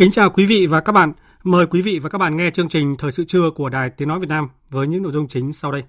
[0.00, 1.12] Kính chào quý vị và các bạn.
[1.42, 4.08] Mời quý vị và các bạn nghe chương trình Thời sự trưa của Đài Tiếng
[4.08, 5.82] Nói Việt Nam với những nội dung chính sau đây.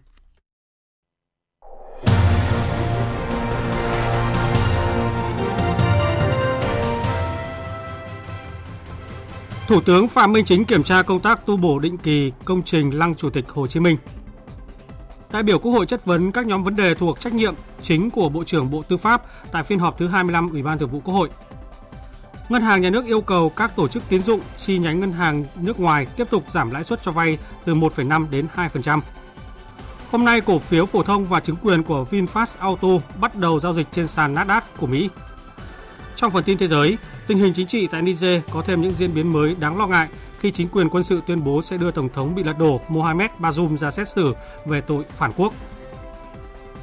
[9.67, 12.97] Thủ tướng Phạm Minh Chính kiểm tra công tác tu bổ định kỳ công trình
[12.97, 13.97] Lăng Chủ tịch Hồ Chí Minh.
[15.31, 18.29] Đại biểu Quốc hội chất vấn các nhóm vấn đề thuộc trách nhiệm chính của
[18.29, 21.13] Bộ trưởng Bộ Tư pháp tại phiên họp thứ 25 Ủy ban Thường vụ Quốc
[21.13, 21.29] hội
[22.51, 25.45] Ngân hàng Nhà nước yêu cầu các tổ chức tín dụng chi nhánh ngân hàng
[25.55, 29.01] nước ngoài tiếp tục giảm lãi suất cho vay từ 1,5 đến 2%.
[30.11, 32.87] Hôm nay, cổ phiếu phổ thông và chứng quyền của VinFast Auto
[33.19, 35.09] bắt đầu giao dịch trên sàn Nasdaq của Mỹ.
[36.15, 39.13] Trong phần tin thế giới, tình hình chính trị tại Niger có thêm những diễn
[39.13, 40.07] biến mới đáng lo ngại
[40.39, 43.31] khi chính quyền quân sự tuyên bố sẽ đưa Tổng thống bị lật đổ Mohamed
[43.39, 44.33] Bazoum ra xét xử
[44.65, 45.53] về tội phản quốc.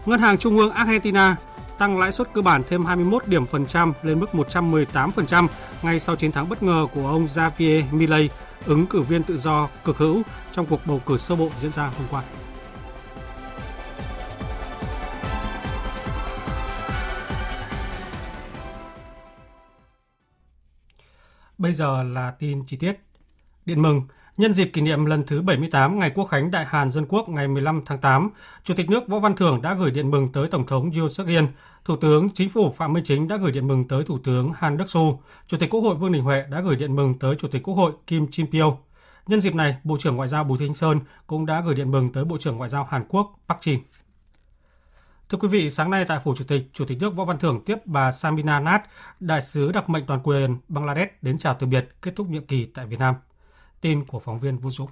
[0.07, 1.37] Ngân hàng Trung ương Argentina
[1.79, 5.49] tăng lãi suất cơ bản thêm 21 điểm phần trăm lên mức 118%
[5.83, 8.31] ngay sau chiến thắng bất ngờ của ông Javier Milei,
[8.67, 11.87] ứng cử viên tự do cực hữu trong cuộc bầu cử sơ bộ diễn ra
[11.87, 12.23] hôm qua.
[21.59, 23.01] Bây giờ là tin chi tiết.
[23.67, 24.03] Điện mừng,
[24.39, 27.49] Nhân dịp kỷ niệm lần thứ 78 Ngày Quốc khánh Đại Hàn Dân Quốc ngày
[27.49, 28.31] 15 tháng 8,
[28.65, 31.27] Chủ tịch nước Võ Văn Thưởng đã gửi điện mừng tới Tổng thống Yoon suk
[31.27, 31.45] yeol
[31.85, 34.77] Thủ tướng Chính phủ Phạm Minh Chính đã gửi điện mừng tới Thủ tướng Han
[34.77, 37.49] Đức su Chủ tịch Quốc hội Vương Đình Huệ đã gửi điện mừng tới Chủ
[37.49, 38.77] tịch Quốc hội Kim Jin Pyo.
[39.27, 42.13] Nhân dịp này, Bộ trưởng Ngoại giao Bùi Thanh Sơn cũng đã gửi điện mừng
[42.13, 43.79] tới Bộ trưởng Ngoại giao Hàn Quốc Park Jin.
[45.29, 47.63] Thưa quý vị, sáng nay tại Phủ Chủ tịch, Chủ tịch nước Võ Văn Thưởng
[47.67, 48.85] tiếp bà Samina nath
[49.21, 52.67] đại sứ đặc mệnh toàn quyền Bangladesh đến chào từ biệt kết thúc nhiệm kỳ
[52.75, 53.15] tại Việt Nam.
[53.81, 54.89] Tin của phóng viên Vũ Dũng.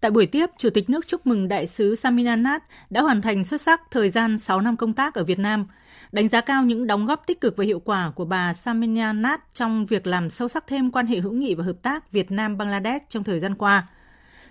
[0.00, 2.58] Tại buổi tiếp, Chủ tịch nước chúc mừng đại sứ Samina
[2.90, 5.66] đã hoàn thành xuất sắc thời gian 6 năm công tác ở Việt Nam,
[6.12, 9.86] đánh giá cao những đóng góp tích cực và hiệu quả của bà Samina trong
[9.86, 13.24] việc làm sâu sắc thêm quan hệ hữu nghị và hợp tác Việt Nam-Bangladesh trong
[13.24, 13.88] thời gian qua.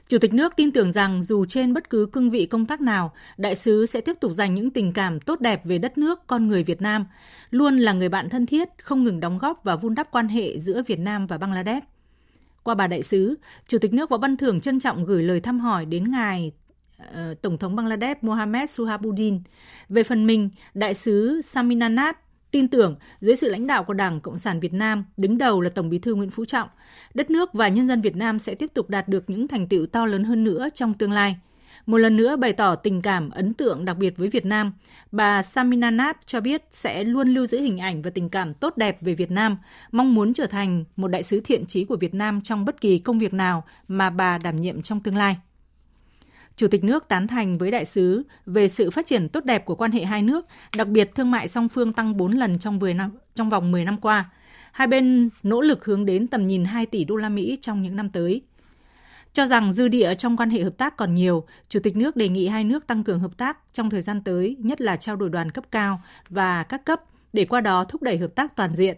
[0.07, 3.13] Chủ tịch nước tin tưởng rằng dù trên bất cứ cương vị công tác nào,
[3.37, 6.47] đại sứ sẽ tiếp tục dành những tình cảm tốt đẹp về đất nước, con
[6.47, 7.05] người Việt Nam,
[7.49, 10.59] luôn là người bạn thân thiết, không ngừng đóng góp và vun đắp quan hệ
[10.59, 11.85] giữa Việt Nam và Bangladesh.
[12.63, 13.35] Qua bà đại sứ,
[13.67, 16.51] Chủ tịch nước Võ Văn Thưởng trân trọng gửi lời thăm hỏi đến ngài
[16.97, 19.41] ờ, Tổng thống Bangladesh Mohamed Suhabuddin.
[19.89, 22.17] Về phần mình, đại sứ Saminanat
[22.51, 25.69] tin tưởng dưới sự lãnh đạo của Đảng Cộng sản Việt Nam, đứng đầu là
[25.69, 26.69] Tổng Bí thư Nguyễn Phú Trọng,
[27.13, 29.85] đất nước và nhân dân Việt Nam sẽ tiếp tục đạt được những thành tựu
[29.85, 31.35] to lớn hơn nữa trong tương lai–
[31.85, 34.73] một lần nữa bày tỏ tình cảm ấn tượng đặc biệt với Việt Nam,
[35.11, 38.97] bà Saminanat cho biết sẽ luôn lưu giữ hình ảnh và tình cảm tốt đẹp
[39.01, 39.57] về Việt Nam,
[39.91, 42.99] mong muốn trở thành một đại sứ thiện trí của Việt Nam trong bất kỳ
[42.99, 45.37] công việc nào mà bà đảm nhiệm trong tương lai.
[46.55, 49.75] Chủ tịch nước tán thành với đại sứ về sự phát triển tốt đẹp của
[49.75, 50.45] quan hệ hai nước,
[50.77, 53.85] đặc biệt thương mại song phương tăng 4 lần trong 10 năm trong vòng 10
[53.85, 54.29] năm qua.
[54.71, 57.95] Hai bên nỗ lực hướng đến tầm nhìn 2 tỷ đô la Mỹ trong những
[57.95, 58.41] năm tới.
[59.33, 62.29] Cho rằng dư địa trong quan hệ hợp tác còn nhiều, Chủ tịch nước đề
[62.29, 65.29] nghị hai nước tăng cường hợp tác trong thời gian tới, nhất là trao đổi
[65.29, 67.01] đoàn cấp cao và các cấp,
[67.33, 68.97] để qua đó thúc đẩy hợp tác toàn diện.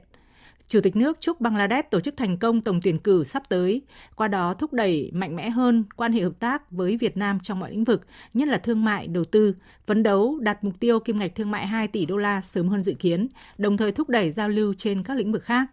[0.68, 3.82] Chủ tịch nước chúc Bangladesh tổ chức thành công tổng tuyển cử sắp tới,
[4.16, 7.60] qua đó thúc đẩy mạnh mẽ hơn quan hệ hợp tác với Việt Nam trong
[7.60, 9.56] mọi lĩnh vực, nhất là thương mại, đầu tư,
[9.88, 12.82] phấn đấu đạt mục tiêu kim ngạch thương mại 2 tỷ đô la sớm hơn
[12.82, 13.28] dự kiến,
[13.58, 15.68] đồng thời thúc đẩy giao lưu trên các lĩnh vực khác.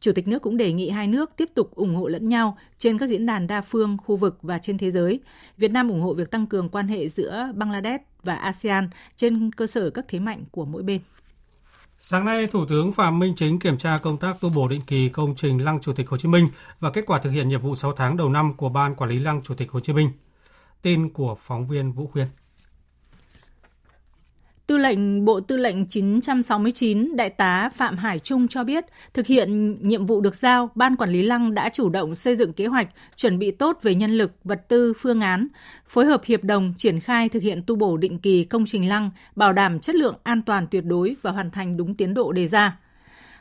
[0.00, 2.98] Chủ tịch nước cũng đề nghị hai nước tiếp tục ủng hộ lẫn nhau trên
[2.98, 5.20] các diễn đàn đa phương, khu vực và trên thế giới.
[5.56, 9.66] Việt Nam ủng hộ việc tăng cường quan hệ giữa Bangladesh và ASEAN trên cơ
[9.66, 11.00] sở các thế mạnh của mỗi bên.
[11.98, 15.08] Sáng nay, Thủ tướng Phạm Minh Chính kiểm tra công tác tu bổ định kỳ
[15.08, 16.48] công trình Lăng Chủ tịch Hồ Chí Minh
[16.80, 19.18] và kết quả thực hiện nhiệm vụ 6 tháng đầu năm của Ban Quản lý
[19.18, 20.10] Lăng Chủ tịch Hồ Chí Minh.
[20.82, 22.26] Tin của phóng viên Vũ Khuyên.
[24.70, 28.84] Tư lệnh Bộ Tư lệnh 969 Đại tá Phạm Hải Trung cho biết,
[29.14, 32.52] thực hiện nhiệm vụ được giao, Ban Quản lý Lăng đã chủ động xây dựng
[32.52, 35.48] kế hoạch, chuẩn bị tốt về nhân lực, vật tư, phương án,
[35.88, 39.10] phối hợp hiệp đồng triển khai thực hiện tu bổ định kỳ công trình lăng,
[39.36, 42.46] bảo đảm chất lượng an toàn tuyệt đối và hoàn thành đúng tiến độ đề
[42.46, 42.78] ra.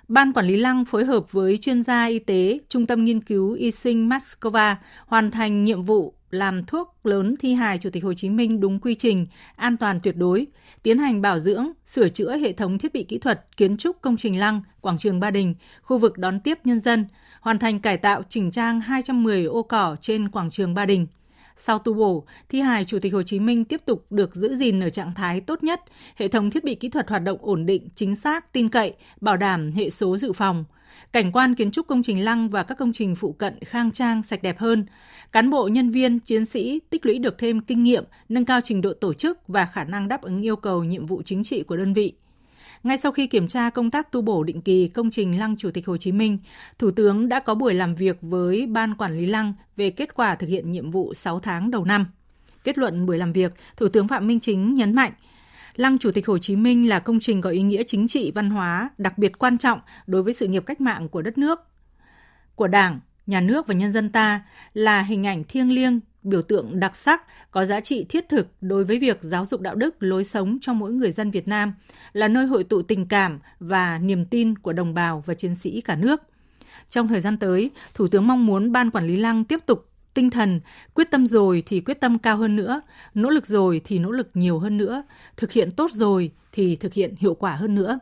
[0.10, 3.54] Ban quản lý lăng phối hợp với chuyên gia y tế, Trung tâm nghiên cứu
[3.54, 4.76] y sinh Moscow
[5.06, 8.80] hoàn thành nhiệm vụ làm thuốc lớn thi hài Chủ tịch Hồ Chí Minh đúng
[8.80, 10.48] quy trình, an toàn tuyệt đối,
[10.84, 14.18] tiến hành bảo dưỡng, sửa chữa hệ thống thiết bị kỹ thuật, kiến trúc công
[14.18, 17.06] trình lăng, quảng trường Ba Đình, khu vực đón tiếp nhân dân,
[17.42, 21.08] hoàn thành cải tạo chỉnh trang 210 ô cỏ trên quảng trường Ba Đình–
[21.62, 24.84] sau tu bổ, thi hài Chủ tịch Hồ Chí Minh tiếp tục được giữ gìn
[24.84, 25.82] ở trạng thái tốt nhất,
[26.16, 29.38] hệ thống thiết bị kỹ thuật hoạt động ổn định, chính xác, tin cậy, bảo
[29.38, 30.66] đảm hệ số dự phòng.
[31.12, 34.24] Cảnh quan kiến trúc công trình lăng và các công trình phụ cận khang trang,
[34.24, 34.86] sạch đẹp hơn.
[35.32, 38.82] Cán bộ, nhân viên, chiến sĩ tích lũy được thêm kinh nghiệm, nâng cao trình
[38.82, 41.78] độ tổ chức và khả năng đáp ứng yêu cầu nhiệm vụ chính trị của
[41.78, 42.14] đơn vị.
[42.84, 45.72] Ngay sau khi kiểm tra công tác tu bổ định kỳ công trình Lăng Chủ
[45.72, 46.38] tịch Hồ Chí Minh,
[46.80, 50.36] Thủ tướng đã có buổi làm việc với Ban Quản lý Lăng về kết quả
[50.36, 52.06] thực hiện nhiệm vụ 6 tháng đầu năm.
[52.64, 55.12] Kết luận buổi làm việc, Thủ tướng Phạm Minh Chính nhấn mạnh,
[55.76, 58.50] Lăng Chủ tịch Hồ Chí Minh là công trình có ý nghĩa chính trị văn
[58.50, 61.60] hóa đặc biệt quan trọng đối với sự nghiệp cách mạng của đất nước,
[62.56, 64.42] của Đảng, nhà nước và nhân dân ta
[64.74, 68.84] là hình ảnh thiêng liêng biểu tượng đặc sắc, có giá trị thiết thực đối
[68.84, 71.74] với việc giáo dục đạo đức, lối sống cho mỗi người dân Việt Nam,
[72.14, 75.82] là nơi hội tụ tình cảm và niềm tin của đồng bào và chiến sĩ
[75.82, 76.22] cả nước.
[76.90, 80.30] Trong thời gian tới, Thủ tướng mong muốn Ban Quản lý Lăng tiếp tục tinh
[80.30, 80.60] thần
[80.94, 82.82] quyết tâm rồi thì quyết tâm cao hơn nữa,
[83.14, 85.04] nỗ lực rồi thì nỗ lực nhiều hơn nữa,
[85.38, 88.00] thực hiện tốt rồi thì thực hiện hiệu quả hơn nữa.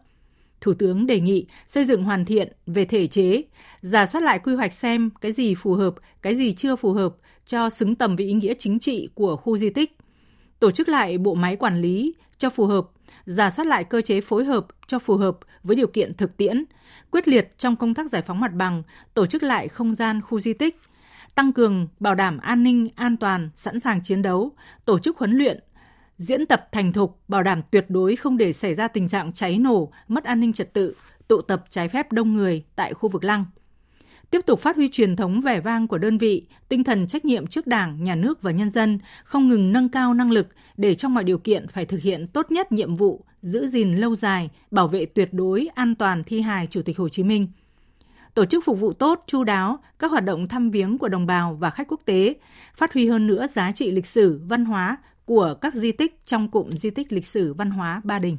[0.61, 3.41] Thủ tướng đề nghị xây dựng hoàn thiện về thể chế,
[3.81, 7.15] giả soát lại quy hoạch xem cái gì phù hợp, cái gì chưa phù hợp,
[7.47, 9.97] cho xứng tầm với ý nghĩa chính trị của khu di tích,
[10.59, 12.85] tổ chức lại bộ máy quản lý cho phù hợp,
[13.25, 16.65] giả soát lại cơ chế phối hợp cho phù hợp với điều kiện thực tiễn,
[17.11, 18.83] quyết liệt trong công tác giải phóng mặt bằng,
[19.13, 20.81] tổ chức lại không gian khu di tích,
[21.35, 24.51] tăng cường bảo đảm an ninh, an toàn, sẵn sàng chiến đấu,
[24.85, 25.63] tổ chức huấn luyện,
[26.17, 29.57] diễn tập thành thục, bảo đảm tuyệt đối không để xảy ra tình trạng cháy
[29.57, 30.95] nổ, mất an ninh trật tự,
[31.27, 33.45] tụ tập trái phép đông người tại khu vực lăng
[34.31, 37.47] tiếp tục phát huy truyền thống vẻ vang của đơn vị, tinh thần trách nhiệm
[37.47, 40.47] trước Đảng, Nhà nước và nhân dân, không ngừng nâng cao năng lực
[40.77, 44.15] để trong mọi điều kiện phải thực hiện tốt nhất nhiệm vụ, giữ gìn lâu
[44.15, 47.47] dài, bảo vệ tuyệt đối an toàn thi hài Chủ tịch Hồ Chí Minh.
[48.33, 51.57] Tổ chức phục vụ tốt, chu đáo các hoạt động thăm viếng của đồng bào
[51.59, 52.35] và khách quốc tế,
[52.77, 56.51] phát huy hơn nữa giá trị lịch sử, văn hóa của các di tích trong
[56.51, 58.37] cụm di tích lịch sử văn hóa Ba Đình.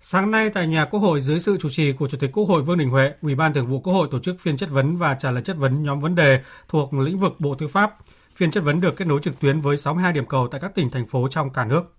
[0.00, 2.62] Sáng nay tại nhà Quốc hội dưới sự chủ trì của Chủ tịch Quốc hội
[2.62, 5.14] Vương Đình Huệ, Ủy ban Thường vụ Quốc hội tổ chức phiên chất vấn và
[5.14, 7.96] trả lời chất vấn nhóm vấn đề thuộc lĩnh vực Bộ Tư pháp.
[8.34, 10.90] Phiên chất vấn được kết nối trực tuyến với 62 điểm cầu tại các tỉnh
[10.90, 11.94] thành phố trong cả nước.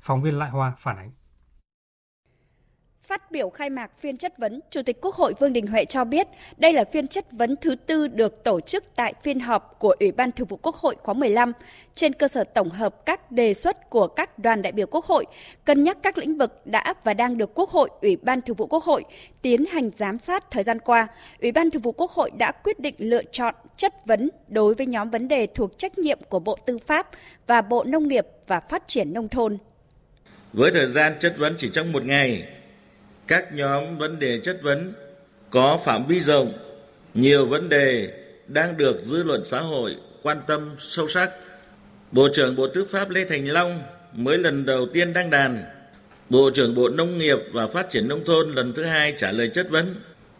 [0.00, 1.10] Phóng viên Lại Hoa phản ánh.
[3.10, 6.04] Phát biểu khai mạc phiên chất vấn, Chủ tịch Quốc hội Vương Đình Huệ cho
[6.04, 6.26] biết
[6.56, 10.12] đây là phiên chất vấn thứ tư được tổ chức tại phiên họp của Ủy
[10.12, 11.52] ban Thường vụ Quốc hội khóa 15
[11.94, 15.24] trên cơ sở tổng hợp các đề xuất của các đoàn đại biểu Quốc hội,
[15.64, 18.66] cân nhắc các lĩnh vực đã và đang được Quốc hội, Ủy ban Thường vụ
[18.66, 19.04] Quốc hội
[19.42, 21.06] tiến hành giám sát thời gian qua.
[21.40, 24.86] Ủy ban Thường vụ Quốc hội đã quyết định lựa chọn chất vấn đối với
[24.86, 27.08] nhóm vấn đề thuộc trách nhiệm của Bộ Tư pháp
[27.46, 29.58] và Bộ Nông nghiệp và Phát triển Nông thôn.
[30.52, 32.59] Với thời gian chất vấn chỉ trong một ngày,
[33.30, 34.92] các nhóm vấn đề chất vấn
[35.50, 36.52] có phạm vi rộng,
[37.14, 38.12] nhiều vấn đề
[38.46, 41.30] đang được dư luận xã hội quan tâm sâu sắc.
[42.12, 43.82] Bộ trưởng Bộ Tư pháp Lê Thành Long
[44.12, 45.64] mới lần đầu tiên đăng đàn.
[46.30, 49.48] Bộ trưởng Bộ Nông nghiệp và Phát triển Nông thôn lần thứ hai trả lời
[49.48, 49.94] chất vấn.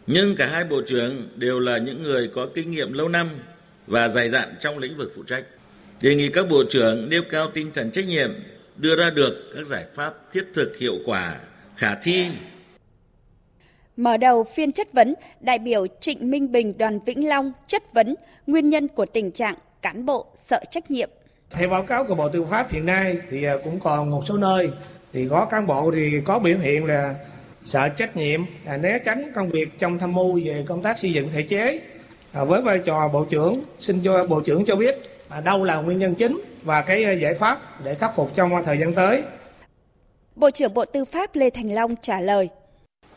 [0.07, 3.31] Nhưng cả hai bộ trưởng đều là những người có kinh nghiệm lâu năm
[3.87, 5.45] và dày dặn trong lĩnh vực phụ trách.
[6.03, 8.31] Đề nghị các bộ trưởng nêu cao tinh thần trách nhiệm,
[8.77, 11.37] đưa ra được các giải pháp thiết thực hiệu quả,
[11.77, 12.27] khả thi
[13.97, 18.15] Mở đầu phiên chất vấn, đại biểu Trịnh Minh Bình đoàn Vĩnh Long chất vấn
[18.47, 21.11] nguyên nhân của tình trạng cán bộ sợ trách nhiệm.
[21.51, 24.37] Theo báo cáo của Bộ Tư pháp hiện nay thì à, cũng còn một số
[24.37, 24.71] nơi
[25.13, 27.15] thì có cán bộ thì có biểu hiện là
[27.65, 31.13] sợ trách nhiệm, là né tránh công việc trong tham mưu về công tác xây
[31.13, 31.81] dựng thể chế.
[32.33, 34.97] À, với vai trò Bộ trưởng, xin cho Bộ trưởng cho biết
[35.29, 38.51] à, đâu là nguyên nhân chính và cái à, giải pháp để khắc phục trong
[38.65, 39.23] thời gian tới.
[40.37, 42.49] Bộ trưởng Bộ Tư pháp Lê Thành Long trả lời.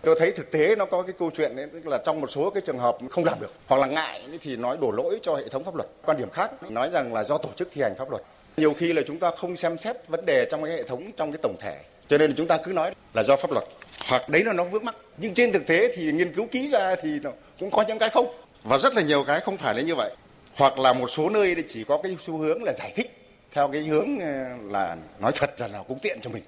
[0.03, 2.49] Tôi thấy thực tế nó có cái câu chuyện đấy, tức là trong một số
[2.49, 5.47] cái trường hợp không làm được hoặc là ngại thì nói đổ lỗi cho hệ
[5.47, 5.87] thống pháp luật.
[6.05, 8.23] Quan điểm khác nói rằng là do tổ chức thi hành pháp luật.
[8.57, 11.31] Nhiều khi là chúng ta không xem xét vấn đề trong cái hệ thống trong
[11.31, 11.81] cái tổng thể.
[12.07, 13.63] Cho nên là chúng ta cứ nói là do pháp luật
[14.09, 14.95] hoặc đấy là nó vướng mắc.
[15.17, 18.09] Nhưng trên thực tế thì nghiên cứu kỹ ra thì nó cũng có những cái
[18.09, 20.15] không và rất là nhiều cái không phải là như vậy.
[20.55, 23.11] Hoặc là một số nơi thì chỉ có cái xu hướng là giải thích
[23.51, 24.27] theo cái hướng ờ,
[24.71, 26.43] là nói thật là nó cũng tiện cho mình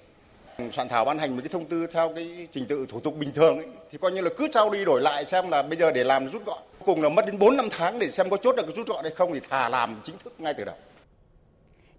[0.72, 3.32] soạn thảo ban hành một cái thông tư theo cái trình tự thủ tục bình
[3.36, 5.92] thường ấy, thì coi như là cứ trao đi đổi lại xem là bây giờ
[5.92, 6.58] để làm rút gọn.
[6.86, 9.04] Cùng là mất đến 4 năm tháng để xem có chốt được cái rút gọn
[9.04, 10.76] hay không thì thà làm chính thức ngay từ đầu.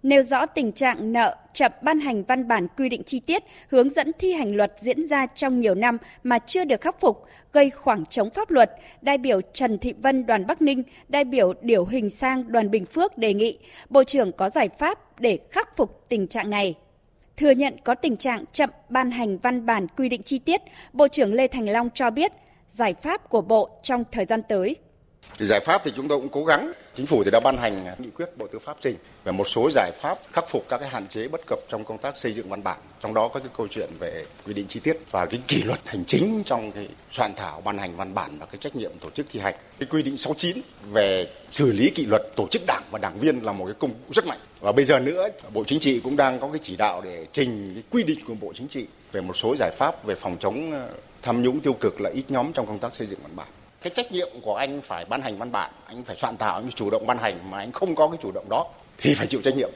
[0.03, 3.89] Nêu rõ tình trạng nợ chậm ban hành văn bản quy định chi tiết, hướng
[3.89, 7.69] dẫn thi hành luật diễn ra trong nhiều năm mà chưa được khắc phục, gây
[7.69, 8.71] khoảng trống pháp luật,
[9.01, 12.85] đại biểu Trần Thị Vân đoàn Bắc Ninh, đại biểu Điểu Hình Sang đoàn Bình
[12.85, 13.57] Phước đề nghị
[13.89, 16.75] Bộ trưởng có giải pháp để khắc phục tình trạng này.
[17.37, 20.61] Thừa nhận có tình trạng chậm ban hành văn bản quy định chi tiết,
[20.93, 22.31] Bộ trưởng Lê Thành Long cho biết
[22.69, 24.75] giải pháp của Bộ trong thời gian tới
[25.37, 26.71] thì giải pháp thì chúng tôi cũng cố gắng.
[26.95, 29.69] Chính phủ thì đã ban hành nghị quyết Bộ Tư pháp trình về một số
[29.71, 32.49] giải pháp khắc phục các cái hạn chế bất cập trong công tác xây dựng
[32.49, 32.77] văn bản.
[32.99, 35.79] Trong đó có cái câu chuyện về quy định chi tiết và cái kỷ luật
[35.85, 39.09] hành chính trong cái soạn thảo ban hành văn bản và cái trách nhiệm tổ
[39.09, 39.55] chức thi hành.
[39.79, 40.57] Cái quy định 69
[40.91, 43.91] về xử lý kỷ luật tổ chức đảng và đảng viên là một cái công
[43.91, 44.39] cụ rất mạnh.
[44.59, 47.71] Và bây giờ nữa, Bộ Chính trị cũng đang có cái chỉ đạo để trình
[47.73, 50.71] cái quy định của Bộ Chính trị về một số giải pháp về phòng chống
[50.71, 50.89] ờ,
[51.21, 53.47] tham nhũng tiêu cực là ít nhóm trong công tác xây dựng văn bản
[53.89, 56.71] cái trách nhiệm của anh phải ban hành văn bản anh phải soạn thảo anh
[56.71, 58.65] chủ động ban hành mà anh không có cái chủ động đó
[58.97, 59.69] thì phải chịu trách nhiệm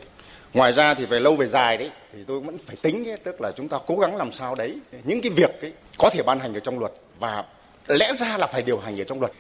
[0.54, 3.42] ngoài ra thì về lâu về dài đấy thì tôi vẫn phải tính ấy, tức
[3.42, 6.40] là chúng ta cố gắng làm sao đấy những cái việc ấy có thể ban
[6.40, 7.44] hành ở trong luật và
[7.88, 9.32] lẽ ra là phải điều hành ở trong luật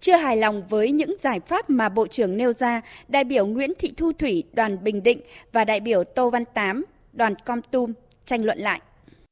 [0.00, 3.72] chưa hài lòng với những giải pháp mà Bộ trưởng nêu ra, đại biểu Nguyễn
[3.78, 5.20] Thị Thu Thủy đoàn Bình Định
[5.52, 7.92] và đại biểu Tô Văn Tám đoàn Com Tum
[8.26, 8.80] tranh luận lại.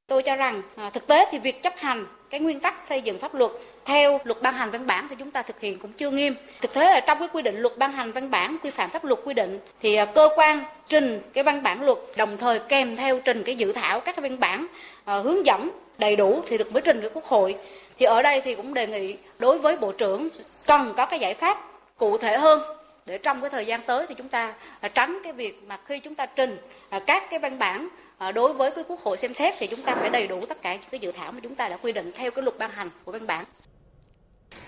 [0.06, 3.18] Tôi cho rằng à, thực tế thì việc chấp hành cái nguyên tắc xây dựng
[3.18, 3.50] pháp luật
[3.84, 6.34] theo luật ban hành văn bản thì chúng ta thực hiện cũng chưa nghiêm.
[6.60, 9.04] Thực tế là trong cái quy định luật ban hành văn bản quy phạm pháp
[9.04, 12.96] luật quy định thì à, cơ quan trình cái văn bản luật đồng thời kèm
[12.96, 14.66] theo trình cái dự thảo các cái văn bản
[15.00, 17.56] uh, hướng dẫn đầy đủ thì được mới trình cái quốc hội.
[17.98, 20.28] Thì ở đây thì cũng đề nghị đối với bộ trưởng
[20.66, 21.58] cần có cái giải pháp
[21.96, 22.62] cụ thể hơn
[23.06, 25.98] để trong cái thời gian tới thì chúng ta à, tránh cái việc mà khi
[25.98, 26.58] chúng ta trình
[27.06, 27.88] các cái văn bản
[28.18, 30.62] À, đối với cái quốc hội xem xét thì chúng ta phải đầy đủ tất
[30.62, 32.70] cả những cái dự thảo mà chúng ta đã quy định theo cái luật ban
[32.70, 33.44] hành của văn bản.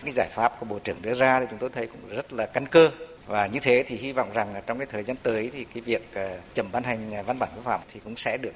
[0.02, 2.46] Cái giải pháp của Bộ trưởng đưa ra thì chúng tôi thấy cũng rất là
[2.46, 2.90] căn cơ
[3.26, 6.14] và như thế thì hy vọng rằng trong cái thời gian tới thì cái việc
[6.14, 8.54] ờ, chậm ban hành ờ, văn bản quy phạm thì cũng sẽ được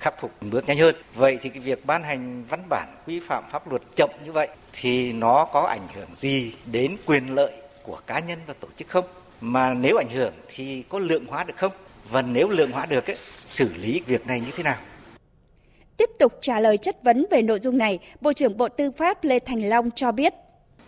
[0.00, 0.94] khắc phục bước nhanh hơn.
[1.14, 4.48] Vậy thì cái việc ban hành văn bản quy phạm pháp luật chậm như vậy
[4.72, 8.88] thì nó có ảnh hưởng gì đến quyền lợi của cá nhân và tổ chức
[8.88, 9.04] không?
[9.40, 11.72] Mà nếu ảnh hưởng thì có lượng hóa được không?
[12.10, 14.76] Và nếu lượng hóa được ấy, xử lý việc này như thế nào?
[15.96, 19.24] Tiếp tục trả lời chất vấn về nội dung này, Bộ trưởng Bộ Tư pháp
[19.24, 20.34] Lê Thành Long cho biết.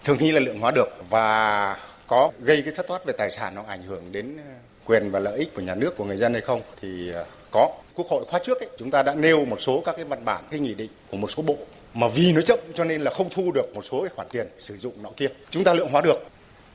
[0.04, 3.54] Thường nghĩ là lượng hóa được và có gây cái thất thoát về tài sản
[3.54, 6.32] nó ảnh hưởng đến ờ, quyền và lợi ích của nhà nước của người dân
[6.32, 9.60] hay không thì ờ, có quốc hội khóa trước ấy, chúng ta đã nêu một
[9.60, 11.56] số các cái văn bản cái nghị định của một số bộ
[11.94, 14.46] mà vì nó chậm cho nên là không thu được một số cái khoản tiền
[14.60, 16.26] sử dụng nọ kia chúng ta lượng hóa được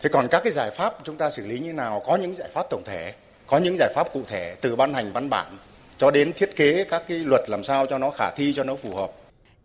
[0.02, 2.50] thế còn các cái giải pháp chúng ta xử lý như nào có những giải
[2.54, 3.14] pháp tổng thể
[3.54, 5.58] có những giải pháp cụ thể từ ban hành văn bản
[5.98, 8.76] cho đến thiết kế các cái luật làm sao cho nó khả thi, cho nó
[8.76, 9.12] phù hợp.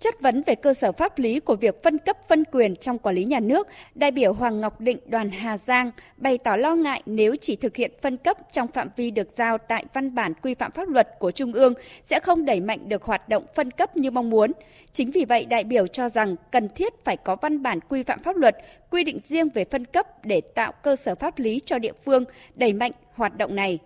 [0.00, 3.14] Chất vấn về cơ sở pháp lý của việc phân cấp phân quyền trong quản
[3.14, 7.02] lý nhà nước, đại biểu Hoàng Ngọc Định đoàn Hà Giang bày tỏ lo ngại
[7.06, 10.54] nếu chỉ thực hiện phân cấp trong phạm vi được giao tại văn bản quy
[10.54, 11.74] phạm pháp luật của Trung ương
[12.04, 14.52] sẽ không đẩy mạnh được hoạt động phân cấp như mong muốn.
[14.92, 18.22] Chính vì vậy, đại biểu cho rằng cần thiết phải có văn bản quy phạm
[18.22, 18.56] pháp luật
[18.90, 22.24] quy định riêng về phân cấp để tạo cơ sở pháp lý cho địa phương
[22.54, 23.78] đẩy mạnh hoạt động này.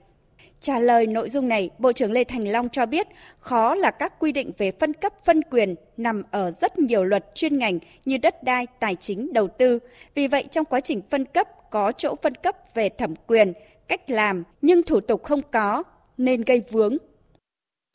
[0.62, 3.06] Trả lời nội dung này, Bộ trưởng Lê Thành Long cho biết
[3.38, 7.24] khó là các quy định về phân cấp phân quyền nằm ở rất nhiều luật
[7.34, 9.78] chuyên ngành như đất đai, tài chính, đầu tư.
[10.14, 13.52] Vì vậy trong quá trình phân cấp có chỗ phân cấp về thẩm quyền,
[13.88, 15.82] cách làm nhưng thủ tục không có
[16.18, 16.96] nên gây vướng.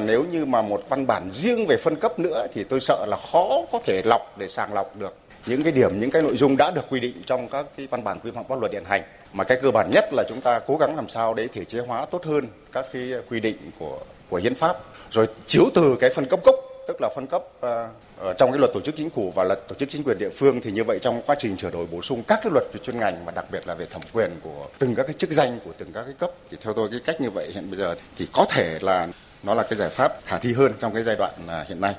[0.06, 3.18] Nếu như mà một văn bản riêng về phân cấp nữa thì tôi sợ là
[3.32, 6.58] khó có thể lọc để sàng lọc được những cái điểm, những cái nội dung
[6.58, 9.02] đã được quy định trong các cái văn bản quy phạm pháp luật hiện hành
[9.34, 11.80] mà cái cơ bản nhất là chúng ta cố gắng làm sao để thể chế
[11.80, 14.78] hóa tốt hơn các cái quy định của của hiến pháp
[15.12, 16.56] rồi chiếu từ cái phân cấp cốc
[16.88, 19.76] tức là phân cấp uh, trong cái luật tổ chức chính phủ và luật tổ
[19.76, 22.24] chức chính quyền địa phương thì như vậy trong quá trình sửa đổi bổ sung
[22.28, 24.96] các cái luật về chuyên ngành mà đặc biệt là về thẩm quyền của từng
[24.96, 27.30] các cái chức danh của từng các cái cấp thì theo tôi cái cách như
[27.30, 29.08] vậy hiện bây giờ thì có thể là
[29.44, 31.96] nó là cái giải pháp khả thi hơn trong cái giai đoạn ờ, hiện nay.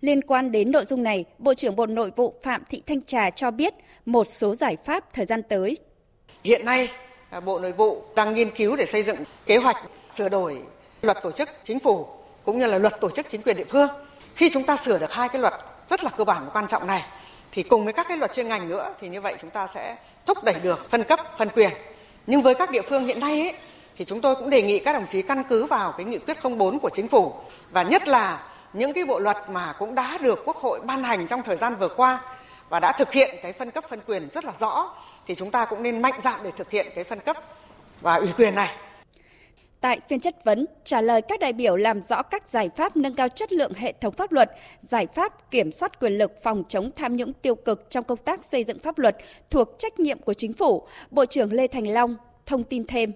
[0.00, 3.30] Liên quan đến nội dung này, Bộ trưởng Bộ Nội vụ Phạm Thị Thanh Trà
[3.30, 3.74] cho biết
[4.06, 5.76] một số giải pháp thời gian tới
[6.44, 6.90] Hiện nay,
[7.30, 9.16] à, Bộ Nội vụ đang nghiên cứu để xây dựng
[9.46, 9.76] kế hoạch
[10.10, 10.58] sửa đổi
[11.02, 12.06] luật tổ chức chính phủ
[12.44, 13.88] cũng như là luật tổ chức chính quyền địa phương.
[14.34, 15.54] Khi chúng ta sửa được hai cái luật
[15.88, 17.04] rất là cơ bản và quan trọng này
[17.52, 19.96] thì cùng với các cái luật chuyên ngành nữa thì như vậy chúng ta sẽ
[20.26, 21.70] thúc đẩy được phân cấp, phân quyền.
[22.26, 23.52] Nhưng với các địa phương hiện nay ấy,
[23.96, 26.36] thì chúng tôi cũng đề nghị các đồng chí căn cứ vào cái nghị quyết
[26.58, 27.34] 04 của chính phủ
[27.70, 28.42] và nhất là
[28.72, 31.76] những cái bộ luật mà cũng đã được Quốc hội ban hành trong thời gian
[31.76, 32.20] vừa qua
[32.68, 34.94] và đã thực hiện cái phân cấp phân quyền rất là rõ
[35.26, 37.36] thì chúng ta cũng nên mạnh dạn để thực hiện cái phân cấp
[38.00, 38.76] và ủy quyền này.
[39.80, 43.14] Tại phiên chất vấn, trả lời các đại biểu làm rõ các giải pháp nâng
[43.14, 46.90] cao chất lượng hệ thống pháp luật, giải pháp kiểm soát quyền lực phòng chống
[46.96, 49.16] tham nhũng tiêu cực trong công tác xây dựng pháp luật
[49.50, 53.12] thuộc trách nhiệm của chính phủ, Bộ trưởng Lê Thành Long thông tin thêm.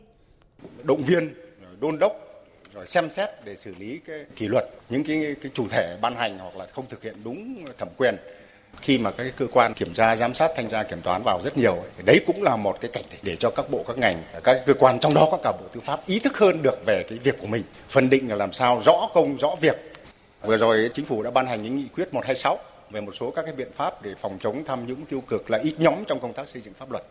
[0.83, 1.35] Động viên,
[1.81, 2.13] đôn đốc
[2.75, 6.15] rồi xem xét để xử lý cái kỷ luật những cái, cái chủ thể ban
[6.15, 8.17] hành hoặc là không thực hiện đúng thẩm quyền
[8.81, 11.57] khi mà các cơ quan kiểm tra, giám sát, thanh tra, kiểm toán vào rất
[11.57, 14.63] nhiều, thì đấy cũng là một cái cảnh để cho các bộ, các ngành, các
[14.67, 17.19] cơ quan, trong đó có cả bộ tư pháp ý thức hơn được về cái
[17.19, 19.77] việc của mình, phân định là làm sao rõ công, rõ việc.
[20.43, 22.59] Vừa rồi chính phủ đã ban hành những nghị quyết 126
[22.91, 25.59] về một số các cái biện pháp để phòng chống tham nhũng tiêu cực là
[25.59, 27.05] ít nhóm trong công tác xây dựng pháp luật.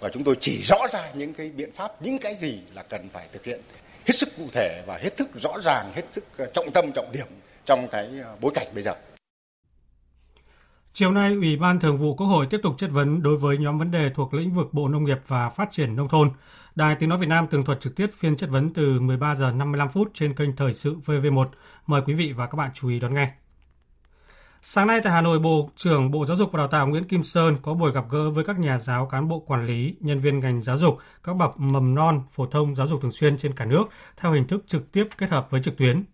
[0.00, 3.08] Và chúng tôi chỉ rõ ra những cái biện pháp, những cái gì là cần
[3.12, 3.60] phải thực hiện
[4.06, 7.12] hết sức cụ thể và hết sức rõ ràng, hết sức ờ, trọng tâm, trọng
[7.12, 7.26] điểm
[7.66, 8.92] trong cái ờ, bối cảnh bây giờ.
[10.94, 13.78] Chiều nay, Ủy ban Thường vụ Quốc hội tiếp tục chất vấn đối với nhóm
[13.78, 16.30] vấn đề thuộc lĩnh vực Bộ Nông nghiệp và Phát triển Nông thôn.
[16.74, 19.52] Đài Tiếng Nói Việt Nam tường thuật trực tiếp phiên chất vấn từ 13 giờ
[19.52, 21.46] 55 phút trên kênh Thời sự VV1.
[21.86, 23.32] Mời quý vị và các bạn chú ý đón nghe.
[24.62, 27.22] Sáng nay tại Hà Nội, Bộ trưởng Bộ Giáo dục và Đào tạo Nguyễn Kim
[27.22, 30.40] Sơn có buổi gặp gỡ với các nhà giáo, cán bộ quản lý, nhân viên
[30.40, 33.64] ngành giáo dục, các bậc mầm non, phổ thông, giáo dục thường xuyên trên cả
[33.64, 33.84] nước
[34.16, 36.04] theo hình thức trực tiếp kết hợp với trực tuyến.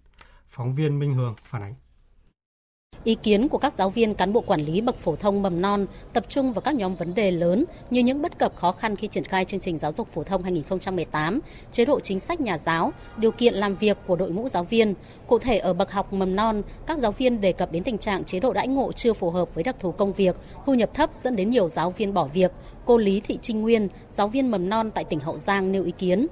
[0.48, 1.74] Phóng viên Minh Hường phản ánh.
[3.04, 5.86] Ý kiến của các giáo viên cán bộ quản lý bậc phổ thông mầm non
[6.12, 9.08] tập trung vào các nhóm vấn đề lớn như những bất cập khó khăn khi
[9.08, 11.40] triển khai chương trình giáo dục phổ thông 2018,
[11.72, 14.94] chế độ chính sách nhà giáo, điều kiện làm việc của đội ngũ giáo viên.
[15.26, 18.24] Cụ thể ở bậc học mầm non, các giáo viên đề cập đến tình trạng
[18.24, 20.36] chế độ đãi ngộ chưa phù hợp với đặc thù công việc,
[20.66, 22.52] thu nhập thấp dẫn đến nhiều giáo viên bỏ việc.
[22.84, 25.92] Cô Lý Thị Trinh Nguyên, giáo viên mầm non tại tỉnh Hậu Giang nêu ý
[25.98, 26.26] kiến.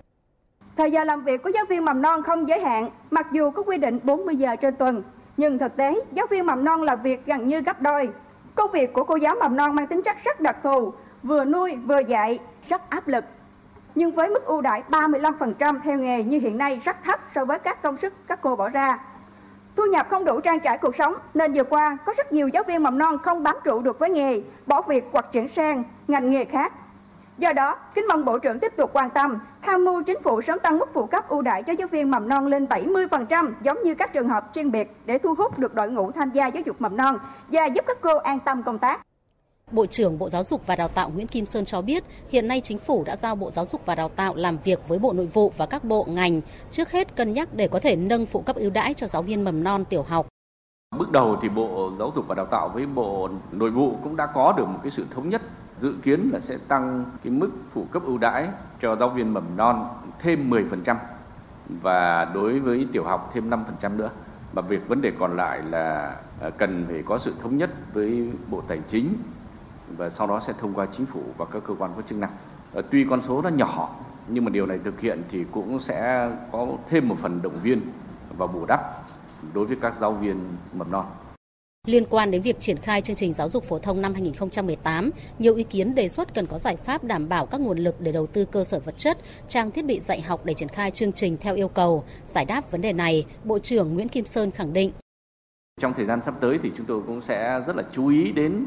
[0.77, 3.63] Thời giờ làm việc của giáo viên mầm non không giới hạn, mặc dù có
[3.63, 5.03] quy định 40 giờ trên tuần,
[5.37, 8.09] nhưng thực tế giáo viên mầm non là việc gần như gấp đôi.
[8.55, 11.77] Công việc của cô giáo mầm non mang tính chất rất đặc thù, vừa nuôi
[11.77, 12.39] vừa dạy,
[12.69, 13.25] rất áp lực.
[13.95, 17.59] Nhưng với mức ưu đãi 35% theo nghề như hiện nay rất thấp so với
[17.59, 18.99] các công sức các cô bỏ ra.
[19.77, 22.63] Thu nhập không đủ trang trải cuộc sống nên vừa qua có rất nhiều giáo
[22.63, 26.31] viên mầm non không bám trụ được với nghề, bỏ việc hoặc chuyển sang ngành
[26.31, 26.73] nghề khác
[27.39, 30.59] Do đó, kính mong Bộ trưởng tiếp tục quan tâm, tham mưu chính phủ sớm
[30.63, 33.95] tăng mức phụ cấp ưu đãi cho giáo viên mầm non lên 70% giống như
[33.99, 36.81] các trường hợp chuyên biệt để thu hút được đội ngũ tham gia giáo dục
[36.81, 39.01] mầm non và giúp các cô an tâm công tác.
[39.73, 42.61] Bộ trưởng Bộ Giáo dục và Đào tạo Nguyễn Kim Sơn cho biết, hiện nay
[42.61, 45.27] chính phủ đã giao Bộ Giáo dục và Đào tạo làm việc với Bộ Nội
[45.27, 48.57] vụ và các bộ ngành, trước hết cân nhắc để có thể nâng phụ cấp
[48.57, 50.27] ưu đãi cho giáo viên mầm non tiểu học.
[50.99, 54.27] Bước đầu thì Bộ Giáo dục và Đào tạo với Bộ Nội vụ cũng đã
[54.27, 55.43] có được một cái sự thống nhất
[55.79, 58.49] dự kiến là sẽ tăng cái mức phụ cấp ưu đãi
[58.81, 60.97] cho giáo viên mầm non thêm 10%
[61.83, 64.11] và đối với tiểu học thêm 5% nữa.
[64.53, 68.33] Mà việc vấn đề còn lại là à, cần phải có sự thống nhất với
[68.51, 69.15] Bộ Tài chính
[69.97, 72.31] và sau đó sẽ thông qua chính phủ và các cơ quan có chức năng.
[72.73, 73.95] Ờ, tuy con số nó nhỏ,
[74.29, 77.81] nhưng mà điều này thực hiện thì cũng sẽ có thêm một phần động viên
[78.39, 78.81] và bù đắp
[79.55, 80.37] đối với các giáo viên
[80.73, 81.05] mầm non.
[81.87, 85.55] Liên quan đến việc triển khai chương trình giáo dục phổ thông năm 2018, nhiều
[85.55, 88.27] ý kiến đề xuất cần có giải pháp đảm bảo các nguồn lực để đầu
[88.27, 89.19] tư cơ sở vật chất,
[89.49, 92.05] trang thiết bị dạy học để triển khai chương trình theo yêu cầu.
[92.27, 94.93] Giải đáp vấn đề này, Bộ trưởng Nguyễn Kim Sơn khẳng định.
[95.81, 98.67] Trong thời gian sắp tới thì chúng tôi cũng sẽ rất là chú ý đến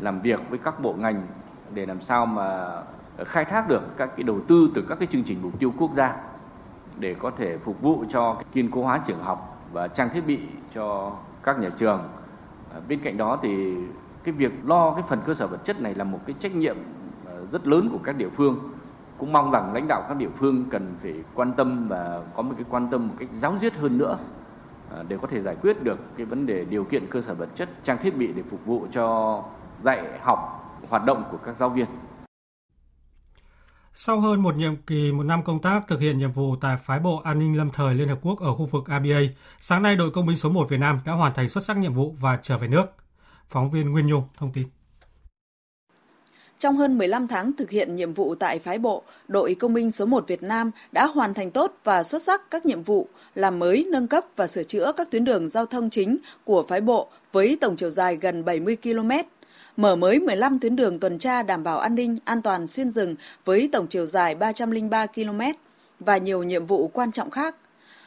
[0.00, 1.26] làm việc với các bộ ngành
[1.74, 2.82] để làm sao mà
[3.24, 5.90] khai thác được các cái đầu tư từ các cái chương trình mục tiêu quốc
[5.96, 6.16] gia
[6.98, 10.38] để có thể phục vụ cho kiên cố hóa trường học và trang thiết bị
[10.74, 12.00] cho các nhà trường
[12.74, 13.74] Ờ, bên cạnh đó thì
[14.24, 16.76] cái việc lo cái phần cơ sở vật chất này là một cái trách nhiệm
[17.26, 18.58] ờ, rất lớn của các địa phương.
[19.18, 22.54] Cũng mong rằng lãnh đạo các địa phương cần phải quan tâm và có một
[22.56, 24.18] cái quan tâm một cách giáo diết hơn nữa
[24.90, 27.48] ờ, để có thể giải quyết được cái vấn đề điều kiện cơ sở vật
[27.54, 29.42] chất, trang thiết bị để phục vụ cho
[29.84, 30.38] dạy, học,
[30.90, 31.86] hoạt động của các giáo viên
[33.94, 36.98] sau hơn một nhiệm kỳ một năm công tác thực hiện nhiệm vụ tại phái
[36.98, 39.20] bộ an ninh lâm thời Liên Hợp Quốc ở khu vực ABA,
[39.60, 41.94] sáng nay đội công binh số 1 Việt Nam đã hoàn thành xuất sắc nhiệm
[41.94, 42.84] vụ và trở về nước.
[43.48, 44.68] Phóng viên Nguyên Nhung thông tin.
[46.58, 50.06] Trong hơn 15 tháng thực hiện nhiệm vụ tại phái bộ, đội công binh số
[50.06, 53.86] 1 Việt Nam đã hoàn thành tốt và xuất sắc các nhiệm vụ làm mới,
[53.90, 57.58] nâng cấp và sửa chữa các tuyến đường giao thông chính của phái bộ với
[57.60, 59.10] tổng chiều dài gần 70 km,
[59.76, 63.14] mở mới 15 tuyến đường tuần tra đảm bảo an ninh, an toàn xuyên rừng
[63.44, 65.40] với tổng chiều dài 303 km
[66.00, 67.56] và nhiều nhiệm vụ quan trọng khác.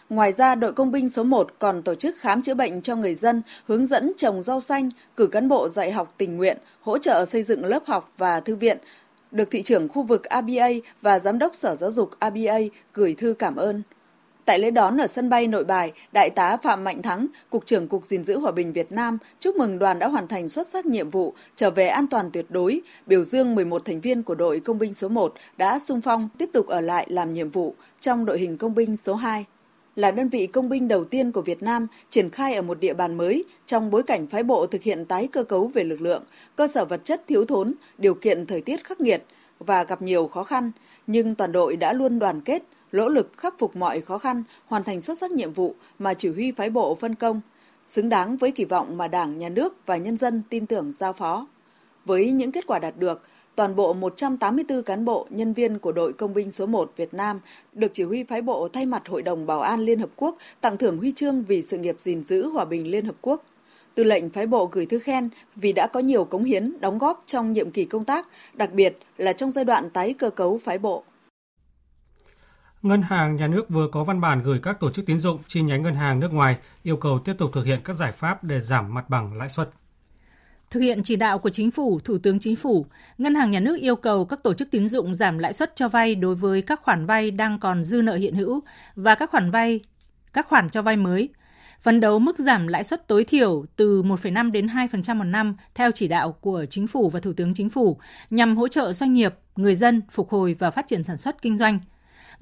[0.10, 3.15] Ngoài ra, đội công binh số 1 còn tổ chức khám chữa bệnh cho người
[3.15, 7.26] dân, hướng dẫn trồng rau xanh, cử cán bộ dạy học tình nguyện, hỗ trợ
[7.26, 8.78] xây dựng lớp học và thư viện,
[9.32, 10.67] được thị trưởng khu vực ABA
[11.02, 12.58] và giám đốc Sở Giáo dục ABA
[12.93, 13.82] gửi thư cảm ơn.
[14.46, 17.88] Tại lễ đón ở sân bay Nội Bài, Đại tá Phạm Mạnh Thắng, Cục trưởng
[17.88, 20.86] Cục gìn giữ hòa bình Việt Nam chúc mừng đoàn đã hoàn thành xuất sắc
[20.86, 24.60] nhiệm vụ, trở về an toàn tuyệt đối, biểu dương 11 thành viên của đội
[24.60, 28.26] công binh số 1 đã sung phong tiếp tục ở lại làm nhiệm vụ trong
[28.26, 29.46] đội hình công binh số 2
[29.96, 32.94] là đơn vị công binh đầu tiên của Việt Nam triển khai ở một địa
[32.94, 36.24] bàn mới trong bối cảnh phái bộ thực hiện tái cơ cấu về lực lượng,
[36.56, 39.24] cơ sở vật chất thiếu thốn, điều kiện thời tiết khắc nghiệt
[39.60, 40.72] và gặp nhiều khó khăn,
[41.08, 44.84] nhưng toàn đội đã luôn đoàn kết, lỗ lực khắc phục mọi khó khăn, hoàn
[44.84, 47.42] thành xuất sắc nhiệm vụ mà chỉ huy phái bộ phân công,
[47.86, 51.14] xứng đáng với kỳ vọng mà Đảng, Nhà nước và nhân dân tin tưởng giao
[51.14, 51.48] phó.
[52.06, 53.22] Với những kết quả đạt được,
[53.56, 57.40] toàn bộ 184 cán bộ, nhân viên của đội công binh số 1 Việt Nam
[57.74, 60.78] được chỉ huy phái bộ thay mặt Hội đồng Bảo an Liên Hợp Quốc tặng
[60.78, 63.44] thưởng huy chương vì sự nghiệp gìn giữ hòa bình Liên Hợp Quốc.
[63.96, 67.24] Tư lệnh phái bộ gửi thư khen vì đã có nhiều cống hiến, đóng góp
[67.26, 70.78] trong nhiệm kỳ công tác, đặc biệt là trong giai đoạn tái cơ cấu phái
[70.78, 71.04] bộ.
[72.84, 75.62] Ngân hàng Nhà nước vừa có văn bản gửi các tổ chức tín dụng chi
[75.62, 78.62] nhánh ngân hàng nước ngoài yêu cầu tiếp tục thực hiện các giải pháp để
[78.62, 79.69] giảm mặt bằng lãi suất.
[80.69, 82.86] Thực hiện chỉ đạo của Chính phủ, Thủ tướng Chính phủ,
[83.17, 85.88] Ngân hàng Nhà nước yêu cầu các tổ chức tín dụng giảm lãi suất cho
[85.88, 88.60] vay đối với các khoản vay đang còn dư nợ hiện hữu
[88.96, 89.80] và các khoản vay
[90.34, 91.30] các khoản cho vay mới.
[91.82, 95.91] Phấn đấu mức giảm lãi suất tối thiểu từ 1,5 đến 2% một năm theo
[95.91, 99.34] chỉ đạo của Chính phủ và Thủ tướng Chính phủ nhằm hỗ trợ doanh nghiệp,
[99.56, 101.80] người dân phục hồi và phát triển sản xuất kinh doanh–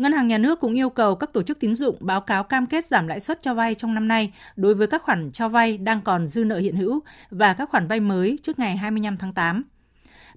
[0.01, 2.65] Ngân hàng Nhà nước cũng yêu cầu các tổ chức tín dụng báo cáo cam
[2.65, 5.77] kết giảm lãi suất cho vay trong năm nay đối với các khoản cho vay
[5.77, 9.33] đang còn dư nợ hiện hữu và các khoản vay mới trước ngày 25 tháng
[9.33, 9.63] 8.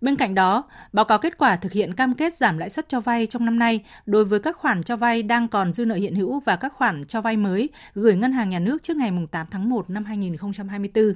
[0.00, 3.00] Bên cạnh đó, báo cáo kết quả thực hiện cam kết giảm lãi suất cho
[3.00, 6.14] vay trong năm nay đối với các khoản cho vay đang còn dư nợ hiện
[6.14, 9.46] hữu và các khoản cho vay mới gửi Ngân hàng Nhà nước trước ngày 8
[9.50, 11.14] tháng 1 năm 2024.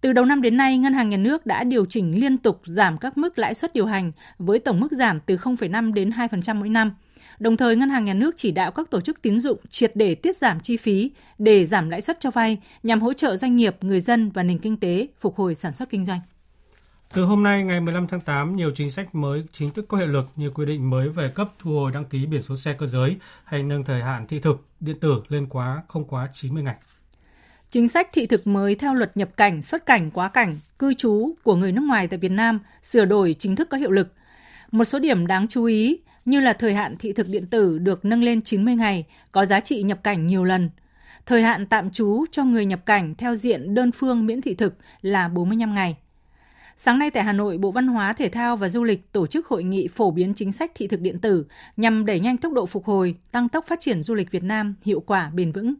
[0.00, 2.98] Từ đầu năm đến nay, Ngân hàng Nhà nước đã điều chỉnh liên tục giảm
[2.98, 6.68] các mức lãi suất điều hành với tổng mức giảm từ 0,5 đến 2% mỗi
[6.68, 6.92] năm–
[7.38, 10.14] Đồng thời, Ngân hàng Nhà nước chỉ đạo các tổ chức tín dụng triệt để
[10.14, 13.76] tiết giảm chi phí để giảm lãi suất cho vay nhằm hỗ trợ doanh nghiệp,
[13.80, 16.20] người dân và nền kinh tế phục hồi sản xuất kinh doanh.
[17.14, 20.06] Từ hôm nay ngày 15 tháng 8, nhiều chính sách mới chính thức có hiệu
[20.06, 22.86] lực như quy định mới về cấp thu hồi đăng ký biển số xe cơ
[22.86, 26.76] giới hay nâng thời hạn thị thực điện tử lên quá không quá 90 ngày.
[27.70, 31.34] Chính sách thị thực mới theo luật nhập cảnh, xuất cảnh, quá cảnh, cư trú
[31.42, 34.12] của người nước ngoài tại Việt Nam sửa đổi chính thức có hiệu lực.
[34.70, 38.04] Một số điểm đáng chú ý như là thời hạn thị thực điện tử được
[38.04, 40.70] nâng lên 90 ngày, có giá trị nhập cảnh nhiều lần.
[41.26, 44.74] Thời hạn tạm trú cho người nhập cảnh theo diện đơn phương miễn thị thực
[45.02, 45.96] là 45 ngày.
[46.76, 49.46] Sáng nay tại Hà Nội, Bộ Văn hóa, Thể thao và Du lịch tổ chức
[49.46, 51.44] hội nghị phổ biến chính sách thị thực điện tử
[51.76, 54.74] nhằm đẩy nhanh tốc độ phục hồi, tăng tốc phát triển du lịch Việt Nam
[54.82, 55.74] hiệu quả bền vững.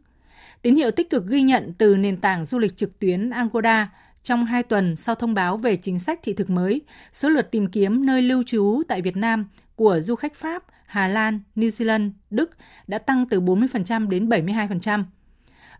[0.61, 3.89] Tín hiệu tích cực ghi nhận từ nền tảng du lịch trực tuyến Angoda
[4.23, 6.81] trong hai tuần sau thông báo về chính sách thị thực mới,
[7.11, 11.07] số lượt tìm kiếm nơi lưu trú tại Việt Nam của du khách Pháp, Hà
[11.07, 12.51] Lan, New Zealand, Đức
[12.87, 15.03] đã tăng từ 40% đến 72%.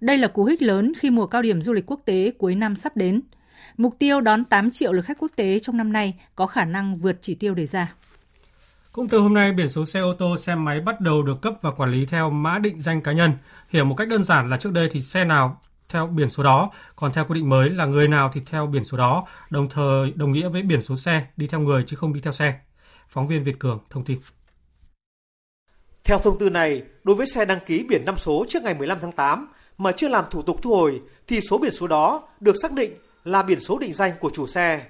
[0.01, 2.75] Đây là cú hích lớn khi mùa cao điểm du lịch quốc tế cuối năm
[2.75, 3.21] sắp đến.
[3.77, 6.97] Mục tiêu đón 8 triệu lượt khách quốc tế trong năm nay có khả năng
[6.97, 7.93] vượt chỉ tiêu đề ra.
[8.91, 11.53] Cũng từ hôm nay, biển số xe ô tô, xe máy bắt đầu được cấp
[11.61, 13.31] và quản lý theo mã định danh cá nhân.
[13.69, 16.71] Hiểu một cách đơn giản là trước đây thì xe nào theo biển số đó,
[16.95, 20.13] còn theo quy định mới là người nào thì theo biển số đó, đồng thời
[20.15, 22.59] đồng nghĩa với biển số xe đi theo người chứ không đi theo xe.
[23.09, 24.19] Phóng viên Việt Cường thông tin.
[26.03, 28.97] Theo thông tư này, đối với xe đăng ký biển năm số trước ngày 15
[29.01, 32.55] tháng 8 mà chưa làm thủ tục thu hồi thì số biển số đó được
[32.61, 34.85] xác định là biển số định danh của chủ xe.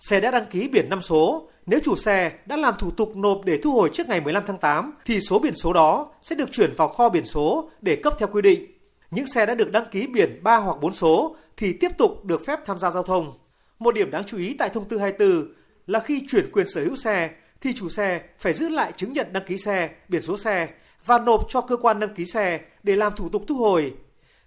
[0.00, 3.40] Xe đã đăng ký biển năm số, nếu chủ xe đã làm thủ tục nộp
[3.44, 6.52] để thu hồi trước ngày 15 tháng 8 thì số biển số đó sẽ được
[6.52, 8.66] chuyển vào kho biển số để cấp theo quy định.
[9.10, 12.46] Những xe đã được đăng ký biển 3 hoặc 4 số thì tiếp tục được
[12.46, 13.32] phép tham gia giao thông.
[13.78, 15.54] Một điểm đáng chú ý tại thông tư 24
[15.86, 19.32] là khi chuyển quyền sở hữu xe thì chủ xe phải giữ lại chứng nhận
[19.32, 20.68] đăng ký xe, biển số xe
[21.06, 23.94] và nộp cho cơ quan đăng ký xe để làm thủ tục thu hồi.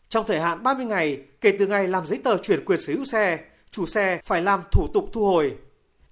[0.10, 3.06] Trong thời hạn 30 ngày kể từ ngày làm giấy tờ chuyển quyền sở hữu
[3.06, 3.40] xe,
[3.72, 5.56] chủ xe phải làm thủ tục thu hồi.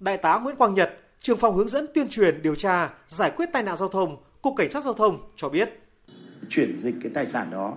[0.00, 3.48] Đại tá Nguyễn Quang Nhật, trưởng phòng hướng dẫn tuyên truyền điều tra giải quyết
[3.52, 5.80] tai nạn giao thông, cục cảnh sát giao thông cho biết
[6.48, 7.76] chuyển dịch cái tài sản đó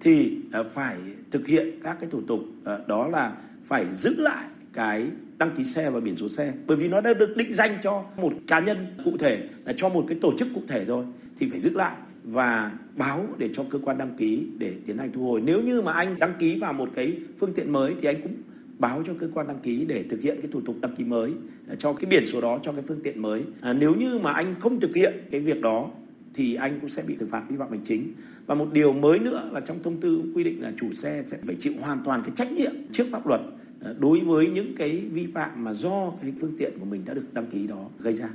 [0.00, 0.96] thì ờ, phải
[1.30, 3.32] thực hiện các cái thủ tục ờ, đó là
[3.64, 5.06] phải giữ lại cái
[5.38, 6.52] đăng ký xe và biển số xe.
[6.66, 9.88] Bởi vì nó đã được định danh cho một cá nhân cụ thể là cho
[9.88, 11.04] một cái tổ chức cụ thể rồi
[11.38, 15.12] thì phải giữ lại và báo để cho cơ quan đăng ký để tiến hành
[15.12, 15.40] thu hồi.
[15.40, 18.34] Nếu như mà anh đăng ký vào một cái phương tiện mới thì anh cũng
[18.78, 21.32] báo cho cơ quan đăng ký để thực hiện cái thủ tục đăng ký mới
[21.68, 23.42] à, cho cái biển số đó cho cái phương tiện mới.
[23.60, 25.90] À, nếu như mà anh không thực hiện cái việc đó
[26.34, 28.12] thì anh cũng sẽ bị xử phạt vi phạm hành chính.
[28.46, 31.38] Và một điều mới nữa là trong thông tư quy định là chủ xe sẽ
[31.46, 33.40] phải chịu hoàn toàn cái trách nhiệm trước pháp luật.
[33.84, 37.14] Ờ, đối với những cái vi phạm mà do cái phương tiện của mình đã
[37.14, 38.28] được đăng ký đó gây ra.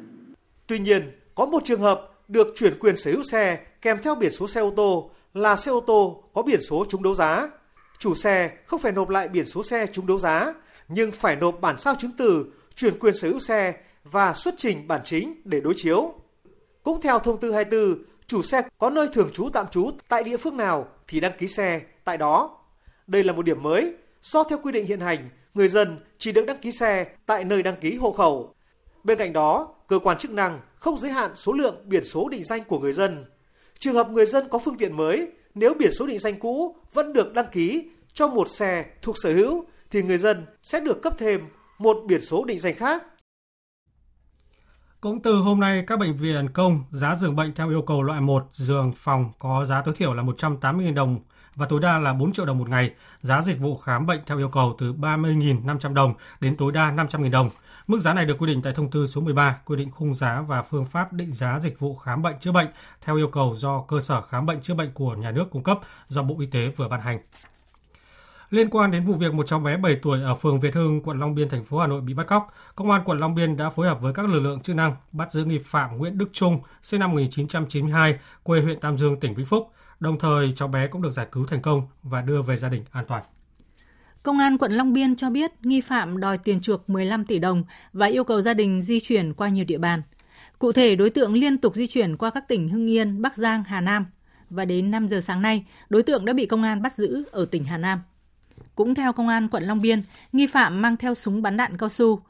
[0.68, 4.32] Tuy nhiên, có một trường hợp được chuyển quyền sở hữu xe kèm theo biển
[4.32, 7.50] số xe ô tô là xe ô tô có biển số trúng đấu giá.
[8.00, 10.54] Chủ xe không phải nộp lại biển số xe trúng đấu giá,
[10.88, 14.88] nhưng phải nộp bản sao chứng từ chuyển quyền sở hữu xe và xuất trình
[14.88, 16.14] bản chính để đối chiếu.
[16.84, 20.38] Cũng theo thông tư 24, chủ xe có nơi thường trú tạm trú tại địa
[20.38, 22.58] phương nào thì đăng ký xe tại đó.
[23.08, 26.46] Đây là một điểm mới, do theo quy định hiện hành, người dân chỉ được
[26.46, 28.56] đăng ký xe tại nơi đăng ký hộ khẩu.
[29.04, 32.44] Bên cạnh đó, cơ quan chức năng không giới hạn số lượng biển số định
[32.44, 33.26] danh của người dân.
[33.80, 37.14] Trường hợp người dân có phương tiện mới, nếu biển số định danh cũ vẫn
[37.14, 41.14] được đăng ký cho một xe thuộc sở hữu thì người dân sẽ được cấp
[41.18, 41.42] thêm
[41.78, 43.04] một biển số định danh khác.
[45.02, 48.22] Cũng từ hôm nay, các bệnh viện công giá giường bệnh theo yêu cầu loại
[48.22, 51.20] 1 giường phòng có giá tối thiểu là 180.000 đồng
[51.58, 52.92] và tối đa là 4 triệu đồng một ngày.
[53.22, 57.32] Giá dịch vụ khám bệnh theo yêu cầu từ 30.500 đồng đến tối đa 500.000
[57.32, 57.50] đồng.
[57.88, 60.42] Mức giá này được quy định tại thông tư số 13 quy định khung giá
[60.42, 62.68] và phương pháp định giá dịch vụ khám bệnh chữa bệnh
[63.02, 65.80] theo yêu cầu do cơ sở khám bệnh chữa bệnh của nhà nước cung cấp
[66.08, 67.20] do Bộ Y tế vừa ban hành.
[68.50, 71.20] Liên quan đến vụ việc một cháu bé 7 tuổi ở phường Việt Hưng, quận
[71.20, 73.70] Long Biên, thành phố Hà Nội bị bắt cóc, Công an quận Long Biên đã
[73.70, 76.60] phối hợp với các lực lượng chức năng bắt giữ nghi phạm Nguyễn Đức Trung,
[76.84, 79.72] sinh năm 1992, quê huyện Tam Dương, tỉnh Vĩnh Phúc.
[80.00, 82.84] Đồng thời, cháu bé cũng được giải cứu thành công và đưa về gia đình
[82.92, 83.24] an toàn.
[84.24, 87.64] Công an quận Long Biên cho biết nghi phạm đòi tiền chuộc 15 tỷ đồng
[87.94, 90.02] và yêu cầu gia đình di chuyển qua nhiều địa bàn.
[90.60, 93.64] Cụ thể, đối tượng liên tục di chuyển qua các tỉnh Hưng Yên, Bắc Giang,
[93.64, 94.06] Hà Nam
[94.50, 97.46] và đến 5 giờ sáng nay, đối tượng đã bị công an bắt giữ ở
[97.46, 98.02] tỉnh Hà Nam.
[98.76, 100.02] Cũng theo công an quận Long Biên,
[100.34, 102.22] nghi phạm mang theo súng bắn đạn cao su.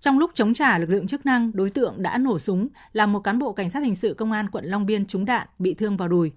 [0.00, 3.20] Trong lúc chống trả lực lượng chức năng, đối tượng đã nổ súng làm một
[3.20, 5.96] cán bộ cảnh sát hình sự công an quận Long Biên trúng đạn, bị thương
[5.96, 6.32] vào đùi.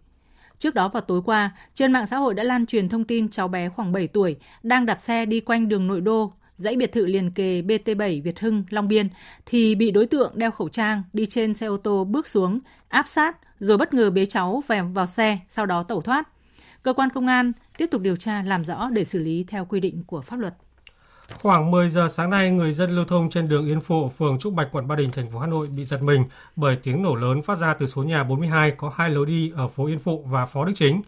[0.59, 3.47] Trước đó vào tối qua, trên mạng xã hội đã lan truyền thông tin cháu
[3.47, 7.05] bé khoảng 7 tuổi đang đạp xe đi quanh đường nội đô, dãy biệt thự
[7.05, 9.09] liền kề BT7 Việt Hưng, Long Biên
[9.45, 13.07] thì bị đối tượng đeo khẩu trang đi trên xe ô tô bước xuống, áp
[13.07, 16.27] sát rồi bất ngờ bế cháu về vào xe, sau đó tẩu thoát.
[16.83, 19.79] Cơ quan công an tiếp tục điều tra làm rõ để xử lý theo quy
[19.79, 20.53] định của pháp luật.
[21.33, 24.53] Khoảng 10 giờ sáng nay, người dân lưu thông trên đường Yên Phụ, phường Trúc
[24.53, 26.23] Bạch, quận Ba Đình, thành phố Hà Nội bị giật mình
[26.55, 29.67] bởi tiếng nổ lớn phát ra từ số nhà 42 có hai lối đi ở
[29.67, 31.01] phố Yên Phụ và Phó Đức Chính.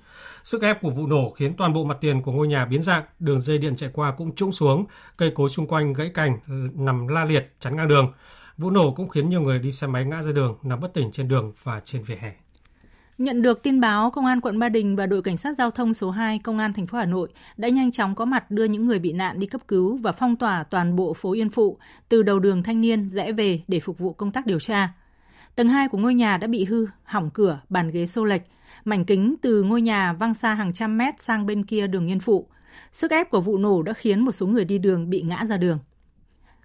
[0.43, 3.03] Sức ép của vụ nổ khiến toàn bộ mặt tiền của ngôi nhà biến dạng,
[3.19, 4.86] đường dây điện chạy qua cũng trũng xuống,
[5.17, 6.39] cây cối xung quanh gãy cành
[6.75, 8.13] nằm la liệt chắn ngang đường.
[8.58, 11.12] Vụ nổ cũng khiến nhiều người đi xe máy ngã ra đường, nằm bất tỉnh
[11.12, 12.34] trên đường và trên vỉa hè.
[13.19, 15.93] Nhận được tin báo, Công an quận Ba Đình và đội cảnh sát giao thông
[15.93, 18.86] số 2 Công an thành phố Hà Nội đã nhanh chóng có mặt đưa những
[18.86, 21.77] người bị nạn đi cấp cứu và phong tỏa toàn bộ phố Yên Phụ
[22.10, 24.93] từ đầu đường Thanh Niên rẽ về để phục vụ công tác điều tra.
[25.55, 28.41] Tầng 2 của ngôi nhà đã bị hư, hỏng cửa, bàn ghế xô lệch,
[28.86, 32.19] mảnh kính từ ngôi nhà văng xa hàng trăm mét sang bên kia đường Yên
[32.19, 32.47] Phụ.
[32.91, 35.58] Sức ép của vụ nổ đã khiến một số người đi đường bị ngã ra
[35.58, 35.79] đường.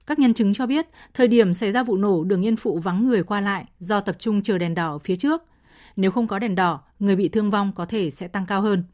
[0.06, 3.06] Các nhân chứng cho biết, thời điểm xảy ra vụ nổ, đường Yên Phụ vắng
[3.06, 5.42] người qua lại do tập trung chờ đèn đỏ phía trước–
[5.96, 8.84] nếu không có đèn đỏ, người bị thương vong có thể sẽ tăng cao hơn.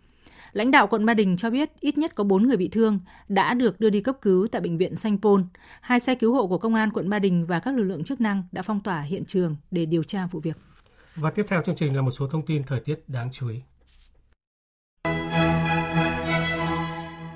[0.53, 3.55] Lãnh đạo quận Ba Đình cho biết ít nhất có 4 người bị thương đã
[3.55, 5.47] được đưa đi cấp cứu tại bệnh viện Sanh Pôn.
[5.81, 8.21] Hai xe cứu hộ của công an quận Ba Đình và các lực lượng chức
[8.21, 10.57] năng đã phong tỏa hiện trường để điều tra vụ việc.
[11.15, 13.61] Và tiếp theo chương trình là một số thông tin thời tiết đáng chú ý.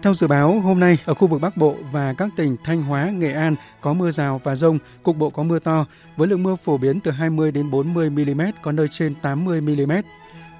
[0.05, 3.11] Theo dự báo, hôm nay ở khu vực Bắc Bộ và các tỉnh Thanh Hóa,
[3.11, 5.87] Nghệ An có mưa rào và rông, cục bộ có mưa to,
[6.17, 9.93] với lượng mưa phổ biến từ 20 đến 40 mm, có nơi trên 80 mm.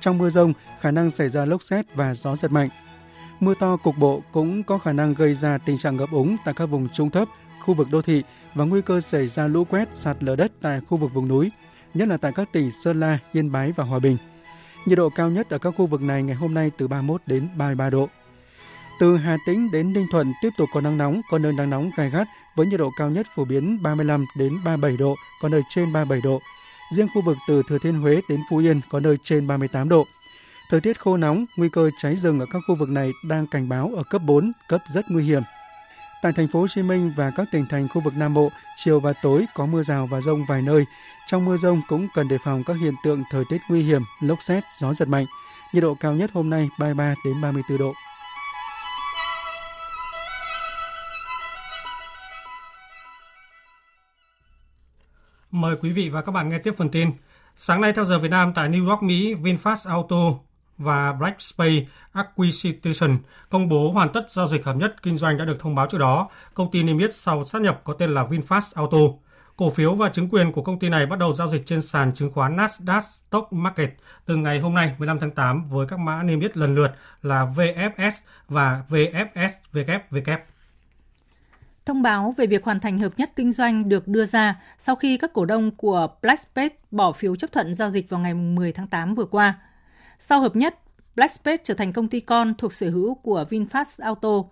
[0.01, 2.69] Trong mưa rông, khả năng xảy ra lốc xét và gió giật mạnh.
[3.41, 6.55] Mưa to cục bộ cũng có khả năng gây ra tình trạng ngập úng tại
[6.55, 7.29] các vùng trung thấp,
[7.65, 8.23] khu vực đô thị
[8.55, 11.51] và nguy cơ xảy ra lũ quét, sạt lở đất tại khu vực vùng núi,
[11.95, 14.17] nhất là tại các tỉnh Sơn La, Yên Bái và Hòa Bình.
[14.87, 17.49] Nhiệt độ cao nhất ở các khu vực này ngày hôm nay từ 31 đến
[17.57, 18.09] 33 độ.
[18.99, 21.91] Từ Hà Tĩnh đến Ninh Thuận tiếp tục có nắng nóng, có nơi nắng nóng
[21.97, 25.63] gai gắt với nhiệt độ cao nhất phổ biến 35 đến 37 độ, có nơi
[25.69, 26.41] trên 37 độ.
[26.93, 30.07] Riêng khu vực từ Thừa Thiên Huế đến Phú Yên có nơi trên 38 độ.
[30.71, 33.69] Thời tiết khô nóng, nguy cơ cháy rừng ở các khu vực này đang cảnh
[33.69, 35.43] báo ở cấp 4, cấp rất nguy hiểm.
[36.23, 39.01] Tại thành phố Hồ Chí Minh và các tỉnh thành khu vực Nam Bộ, chiều
[39.01, 40.85] và tối có mưa rào và rông vài nơi.
[41.27, 44.43] Trong mưa rông cũng cần đề phòng các hiện tượng thời tiết nguy hiểm, lốc
[44.43, 45.27] xét, gió giật mạnh.
[45.73, 47.95] Nhiệt độ cao nhất hôm nay 33 đến 34 độ.
[55.55, 57.11] Mời quý vị và các bạn nghe tiếp phần tin.
[57.57, 60.17] Sáng nay theo giờ Việt Nam tại New York, Mỹ, VinFast Auto
[60.79, 63.17] và Brightspace Acquisition
[63.51, 65.99] công bố hoàn tất giao dịch hợp nhất kinh doanh đã được thông báo trước
[65.99, 66.29] đó.
[66.55, 68.99] Công ty niêm yết sau sát nhập có tên là VinFast Auto.
[69.57, 72.15] Cổ phiếu và chứng quyền của công ty này bắt đầu giao dịch trên sàn
[72.15, 73.95] chứng khoán Nasdaq Stock Market
[74.27, 76.91] từ ngày hôm nay 15 tháng 8 với các mã niêm yết lần lượt
[77.23, 78.13] là VFS
[78.49, 80.39] và VFSWW.
[81.87, 85.17] Thông báo về việc hoàn thành hợp nhất kinh doanh được đưa ra sau khi
[85.17, 88.87] các cổ đông của Blackspace bỏ phiếu chấp thuận giao dịch vào ngày 10 tháng
[88.87, 89.59] 8 vừa qua.
[90.19, 90.79] Sau hợp nhất,
[91.17, 94.43] Blackspace trở thành công ty con thuộc sở hữu của VinFast Auto.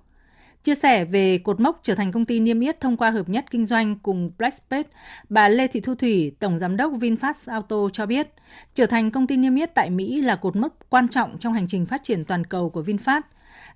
[0.62, 3.45] Chia sẻ về cột mốc trở thành công ty niêm yết thông qua hợp nhất
[3.51, 4.88] kinh doanh cùng Blackspace,
[5.29, 8.29] bà Lê Thị Thu Thủy, Tổng Giám đốc VinFast Auto cho biết,
[8.75, 11.68] trở thành công ty niêm yết tại Mỹ là cột mốc quan trọng trong hành
[11.68, 13.23] trình phát triển toàn cầu của VinFast.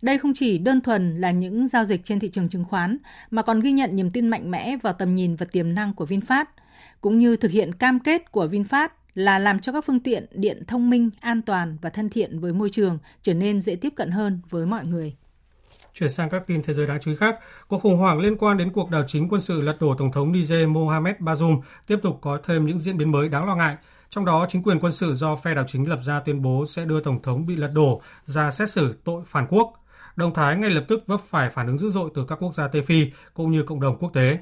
[0.02, 2.98] Đây không chỉ đơn thuần là những giao dịch trên thị trường chứng khoán,
[3.30, 6.04] mà còn ghi nhận niềm tin mạnh mẽ vào tầm nhìn và tiềm năng của
[6.04, 6.44] VinFast,
[7.00, 10.62] cũng như thực hiện cam kết của VinFast là làm cho các phương tiện điện
[10.66, 14.10] thông minh, an toàn và thân thiện với môi trường trở nên dễ tiếp cận
[14.10, 15.16] hơn với mọi người.
[15.94, 18.56] Chuyển sang các tin thế giới đáng chú ý khác, cuộc khủng hoảng liên quan
[18.56, 22.18] đến cuộc đảo chính quân sự lật đổ Tổng thống Niger Mohamed Bazoum tiếp tục
[22.20, 23.76] có thêm những diễn biến mới đáng lo ngại.
[24.10, 26.84] Trong đó, chính quyền quân sự do phe đảo chính lập ra tuyên bố sẽ
[26.84, 29.85] đưa Tổng thống bị lật đổ ra xét xử tội phản quốc.
[30.16, 32.68] Động thái ngay lập tức vấp phải phản ứng dữ dội từ các quốc gia
[32.68, 34.38] Tây Phi cũng như cộng đồng quốc tế.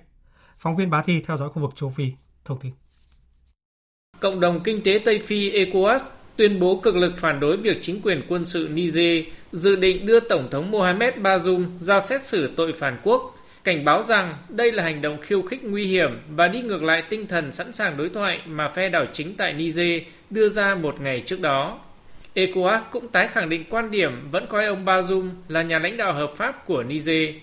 [0.59, 2.05] Phóng viên Bá Thi theo dõi khu vực châu Phi
[2.45, 2.73] thông tin.
[4.21, 5.99] Cộng đồng kinh tế Tây Phi ECOWAS
[6.37, 10.21] tuyên bố cực lực phản đối việc chính quyền quân sự Niger dự định đưa
[10.21, 14.83] Tổng thống Mohamed Bazoum ra xét xử tội phản quốc, cảnh báo rằng đây là
[14.83, 18.09] hành động khiêu khích nguy hiểm và đi ngược lại tinh thần sẵn sàng đối
[18.09, 21.79] thoại mà phe đảo chính tại Niger đưa ra một ngày trước đó.
[22.35, 26.13] ECOWAS cũng tái khẳng định quan điểm vẫn coi ông Bazoum là nhà lãnh đạo
[26.13, 27.35] hợp pháp của Niger.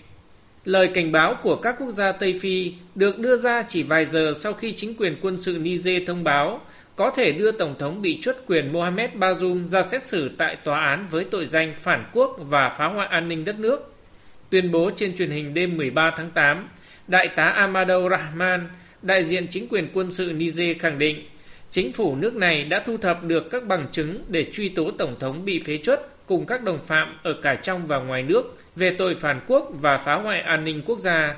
[0.64, 4.32] Lời cảnh báo của các quốc gia Tây Phi được đưa ra chỉ vài giờ
[4.40, 6.60] sau khi chính quyền quân sự Niger thông báo
[6.96, 10.80] có thể đưa Tổng thống bị truất quyền Mohamed Bazoum ra xét xử tại tòa
[10.80, 13.94] án với tội danh phản quốc và phá hoại an ninh đất nước.
[14.50, 16.68] Tuyên bố trên truyền hình đêm 13 tháng 8,
[17.08, 18.68] Đại tá Amadou Rahman,
[19.02, 21.26] đại diện chính quyền quân sự Niger khẳng định
[21.72, 25.16] chính phủ nước này đã thu thập được các bằng chứng để truy tố Tổng
[25.20, 28.94] thống bị phế truất cùng các đồng phạm ở cả trong và ngoài nước về
[28.98, 31.36] tội phản quốc và phá hoại an ninh quốc gia.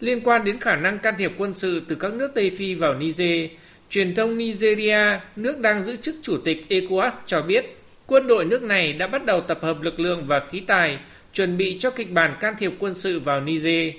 [0.00, 2.94] Liên quan đến khả năng can thiệp quân sự từ các nước Tây Phi vào
[2.94, 3.50] Niger,
[3.88, 8.62] truyền thông Nigeria, nước đang giữ chức chủ tịch ECOWAS cho biết, quân đội nước
[8.62, 10.98] này đã bắt đầu tập hợp lực lượng và khí tài,
[11.32, 13.94] chuẩn bị cho kịch bản can thiệp quân sự vào Niger.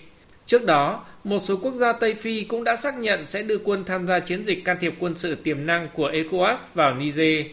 [0.45, 3.83] Trước đó, một số quốc gia Tây Phi cũng đã xác nhận sẽ đưa quân
[3.83, 7.45] tham gia chiến dịch can thiệp quân sự tiềm năng của ECOWAS vào Niger.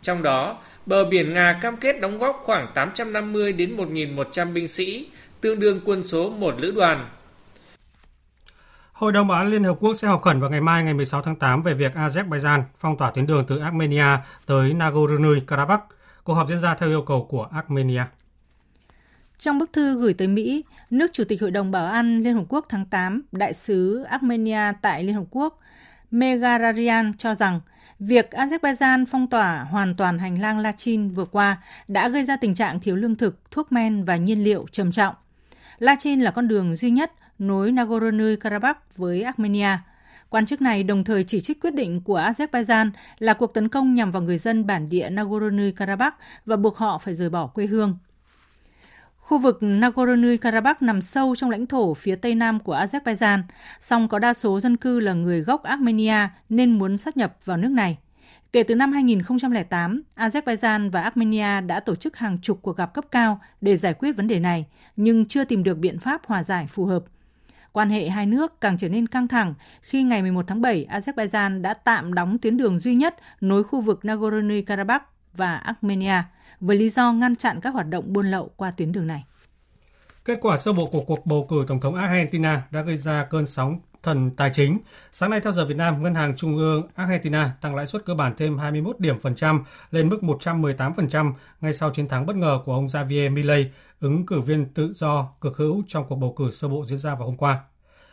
[0.00, 5.06] Trong đó, bờ biển Nga cam kết đóng góp khoảng 850 đến 1.100 binh sĩ,
[5.40, 7.08] tương đương quân số một lữ đoàn.
[8.92, 11.22] Hội đồng Bảo an Liên Hợp Quốc sẽ họp khẩn vào ngày mai ngày 16
[11.22, 15.78] tháng 8 về việc Azerbaijan phong tỏa tuyến đường từ Armenia tới Nagorno-Karabakh.
[16.24, 18.02] Cuộc họp diễn ra theo yêu cầu của Armenia.
[19.38, 22.44] Trong bức thư gửi tới Mỹ, nước Chủ tịch Hội đồng Bảo an Liên Hợp
[22.48, 25.60] Quốc tháng 8, đại sứ Armenia tại Liên Hợp Quốc
[26.10, 27.60] Megararian cho rằng
[27.98, 32.54] việc Azerbaijan phong tỏa hoàn toàn hành lang Lachin vừa qua đã gây ra tình
[32.54, 35.14] trạng thiếu lương thực, thuốc men và nhiên liệu trầm trọng.
[35.78, 39.78] Lachin là con đường duy nhất nối Nagorno-Karabakh với Armenia.
[40.28, 43.94] Quan chức này đồng thời chỉ trích quyết định của Azerbaijan là cuộc tấn công
[43.94, 46.12] nhằm vào người dân bản địa Nagorno-Karabakh
[46.46, 47.98] và buộc họ phải rời bỏ quê hương.
[49.32, 53.42] Khu vực Nagorno-Karabakh nằm sâu trong lãnh thổ phía tây nam của Azerbaijan,
[53.80, 57.56] song có đa số dân cư là người gốc Armenia nên muốn sát nhập vào
[57.56, 57.98] nước này.
[58.52, 63.04] Kể từ năm 2008, Azerbaijan và Armenia đã tổ chức hàng chục cuộc gặp cấp
[63.10, 64.66] cao để giải quyết vấn đề này,
[64.96, 67.04] nhưng chưa tìm được biện pháp hòa giải phù hợp.
[67.72, 71.62] Quan hệ hai nước càng trở nên căng thẳng khi ngày 11 tháng 7, Azerbaijan
[71.62, 75.00] đã tạm đóng tuyến đường duy nhất nối khu vực Nagorno-Karabakh
[75.36, 76.22] và Armenia
[76.62, 79.24] với lý do ngăn chặn các hoạt động buôn lậu qua tuyến đường này.
[80.24, 83.46] Kết quả sơ bộ của cuộc bầu cử Tổng thống Argentina đã gây ra cơn
[83.46, 84.78] sóng thần tài chính.
[85.12, 88.14] Sáng nay theo giờ Việt Nam, Ngân hàng Trung ương Argentina tăng lãi suất cơ
[88.14, 92.58] bản thêm 21 điểm phần trăm lên mức 118% ngay sau chiến thắng bất ngờ
[92.64, 93.70] của ông Javier Milei,
[94.00, 97.14] ứng cử viên tự do cực hữu trong cuộc bầu cử sơ bộ diễn ra
[97.14, 97.60] vào hôm qua.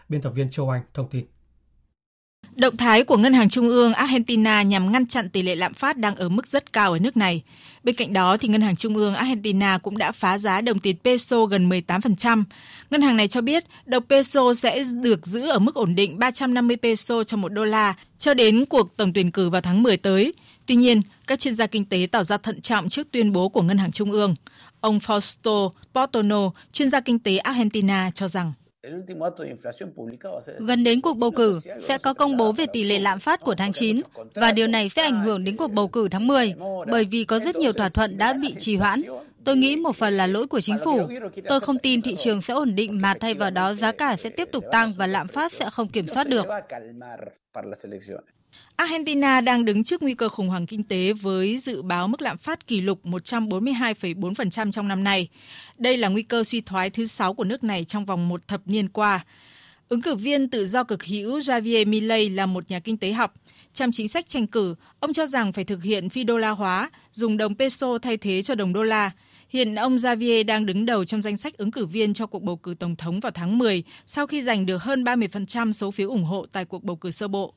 [0.10, 1.26] Biên tập viên Châu Anh thông tin.
[2.60, 5.98] Động thái của Ngân hàng Trung ương Argentina nhằm ngăn chặn tỷ lệ lạm phát
[5.98, 7.44] đang ở mức rất cao ở nước này.
[7.84, 10.96] Bên cạnh đó, thì Ngân hàng Trung ương Argentina cũng đã phá giá đồng tiền
[11.04, 12.44] peso gần 18%.
[12.90, 16.78] Ngân hàng này cho biết đồng peso sẽ được giữ ở mức ổn định 350
[16.78, 20.34] peso cho một đô la cho đến cuộc tổng tuyển cử vào tháng 10 tới.
[20.66, 23.62] Tuy nhiên, các chuyên gia kinh tế tỏ ra thận trọng trước tuyên bố của
[23.62, 24.36] Ngân hàng Trung ương.
[24.82, 28.54] Ông Fausto Portono, chuyên gia kinh tế Argentina cho rằng
[30.60, 33.56] Gần đến cuộc bầu cử, sẽ có công bố về tỷ lệ lạm phát của
[33.56, 34.02] tháng 9
[34.36, 36.54] và điều này sẽ ảnh hưởng đến cuộc bầu cử tháng 10
[36.88, 39.02] bởi vì có rất nhiều thỏa thuận đã bị trì hoãn.
[39.44, 41.08] Tôi nghĩ một phần là lỗi của chính phủ.
[41.48, 44.30] Tôi không tin thị trường sẽ ổn định mà thay vào đó giá cả sẽ
[44.30, 46.46] tiếp tục tăng và lạm phát sẽ không kiểm soát được.
[48.76, 52.38] Argentina đang đứng trước nguy cơ khủng hoảng kinh tế với dự báo mức lạm
[52.38, 55.30] phát kỷ lục 142,4% trong năm nay.
[55.78, 58.62] Đây là nguy cơ suy thoái thứ sáu của nước này trong vòng một thập
[58.66, 59.26] niên qua.
[59.90, 63.34] Ứng cử viên tự do cực hữu Javier Milei là một nhà kinh tế học.
[63.74, 66.90] Trong chính sách tranh cử, ông cho rằng phải thực hiện phi đô la hóa,
[67.12, 69.12] dùng đồng peso thay thế cho đồng đô la.
[69.50, 72.56] Hiện ông Javier đang đứng đầu trong danh sách ứng cử viên cho cuộc bầu
[72.58, 76.24] cử tổng thống vào tháng 10 sau khi giành được hơn 30% số phiếu ủng
[76.24, 77.54] hộ tại cuộc bầu cử sơ bộ.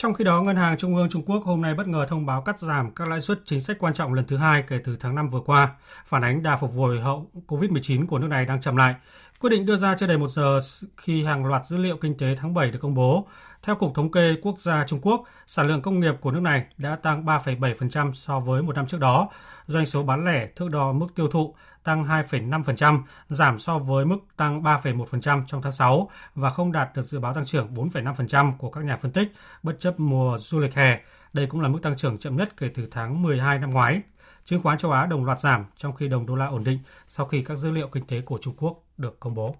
[0.00, 2.42] Trong khi đó, Ngân hàng Trung ương Trung Quốc hôm nay bất ngờ thông báo
[2.42, 5.14] cắt giảm các lãi suất chính sách quan trọng lần thứ hai kể từ tháng
[5.14, 5.68] 5 vừa qua,
[6.06, 8.94] phản ánh đà phục hồi hậu COVID-19 của nước này đang chậm lại.
[9.40, 10.60] Quyết định đưa ra chưa đầy một giờ
[10.96, 13.26] khi hàng loạt dữ liệu kinh tế tháng 7 được công bố.
[13.62, 16.64] Theo Cục Thống kê Quốc gia Trung Quốc, sản lượng công nghiệp của nước này
[16.78, 19.28] đã tăng 3,7% so với một năm trước đó.
[19.66, 24.18] Doanh số bán lẻ thước đo mức tiêu thụ tăng 2,5%, giảm so với mức
[24.36, 28.70] tăng 3,1% trong tháng 6 và không đạt được dự báo tăng trưởng 4,5% của
[28.70, 31.00] các nhà phân tích bất chấp mùa du lịch hè.
[31.32, 34.02] Đây cũng là mức tăng trưởng chậm nhất kể từ tháng 12 năm ngoái.
[34.44, 37.26] Chứng khoán châu Á đồng loạt giảm trong khi đồng đô la ổn định sau
[37.26, 39.56] khi các dữ liệu kinh tế của Trung Quốc được công bố.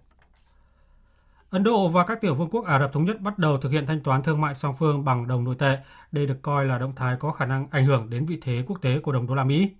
[1.50, 3.86] Ấn Độ và các tiểu vương quốc Ả Rập Thống Nhất bắt đầu thực hiện
[3.86, 5.78] thanh toán thương mại song phương bằng đồng nội tệ.
[6.12, 8.78] Đây được coi là động thái có khả năng ảnh hưởng đến vị thế quốc
[8.82, 9.70] tế của đồng đô la Mỹ.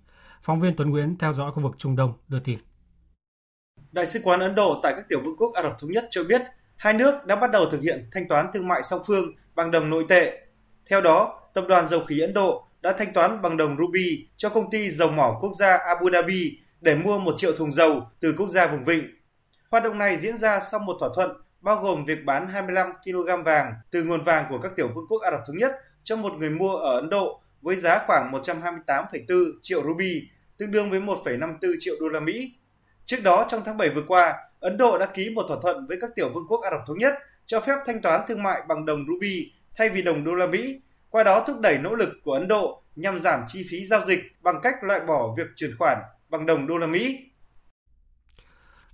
[0.41, 2.59] Phóng viên Tuấn Nguyễn theo dõi khu vực Trung Đông đưa tin.
[3.91, 6.23] Đại sứ quán Ấn Độ tại các tiểu vương quốc Ả Rập Thống Nhất cho
[6.23, 6.41] biết
[6.77, 9.89] hai nước đã bắt đầu thực hiện thanh toán thương mại song phương bằng đồng
[9.89, 10.47] nội tệ.
[10.85, 14.49] Theo đó, Tập đoàn Dầu khí Ấn Độ đã thanh toán bằng đồng ruby cho
[14.49, 18.33] công ty dầu mỏ quốc gia Abu Dhabi để mua 1 triệu thùng dầu từ
[18.37, 19.03] quốc gia vùng vịnh.
[19.71, 21.31] Hoạt động này diễn ra sau một thỏa thuận
[21.61, 25.21] bao gồm việc bán 25 kg vàng từ nguồn vàng của các tiểu vương quốc
[25.21, 25.71] Ả Rập Thống Nhất
[26.03, 30.89] cho một người mua ở Ấn Độ với giá khoảng 128,4 triệu ruby, tương đương
[30.89, 32.53] với 1,54 triệu đô la Mỹ.
[33.05, 35.97] Trước đó, trong tháng 7 vừa qua, Ấn Độ đã ký một thỏa thuận với
[36.01, 37.13] các tiểu vương quốc Ả Rập Thống Nhất
[37.45, 40.81] cho phép thanh toán thương mại bằng đồng ruby thay vì đồng đô la Mỹ,
[41.09, 44.19] qua đó thúc đẩy nỗ lực của Ấn Độ nhằm giảm chi phí giao dịch
[44.41, 45.97] bằng cách loại bỏ việc chuyển khoản
[46.29, 47.28] bằng đồng đô la Mỹ.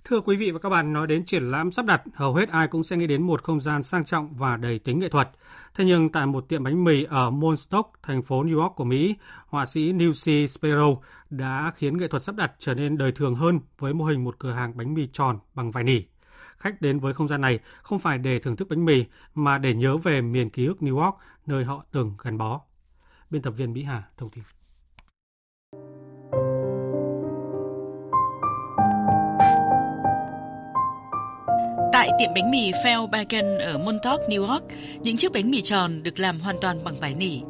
[0.08, 2.68] Thưa quý vị và các bạn, nói đến triển lãm sắp đặt, hầu hết ai
[2.68, 5.30] cũng sẽ nghĩ đến một không gian sang trọng và đầy tính nghệ thuật.
[5.74, 9.16] Thế nhưng tại một tiệm bánh mì ở Monstock, thành phố New York của Mỹ,
[9.46, 10.96] họa sĩ Lucy Sparrow
[11.30, 14.38] đã khiến nghệ thuật sắp đặt trở nên đời thường hơn với mô hình một
[14.38, 16.00] cửa hàng bánh mì tròn bằng vải nỉ.
[16.56, 19.04] Khách đến với không gian này không phải để thưởng thức bánh mì
[19.34, 22.60] mà để nhớ về miền ký ức New York, nơi họ từng gắn bó.
[23.30, 24.44] Biên tập viên Mỹ Hà thông tin.
[32.06, 34.64] Tại tiệm bánh mì Feldbaken ở Montauk, New York,
[35.02, 37.40] những chiếc bánh mì tròn được làm hoàn toàn bằng vải nỉ.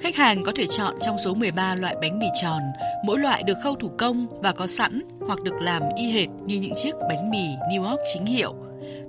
[0.00, 2.60] Khách hàng có thể chọn trong số 13 loại bánh mì tròn,
[3.04, 6.56] mỗi loại được khâu thủ công và có sẵn hoặc được làm y hệt như
[6.56, 8.54] những chiếc bánh mì New York chính hiệu.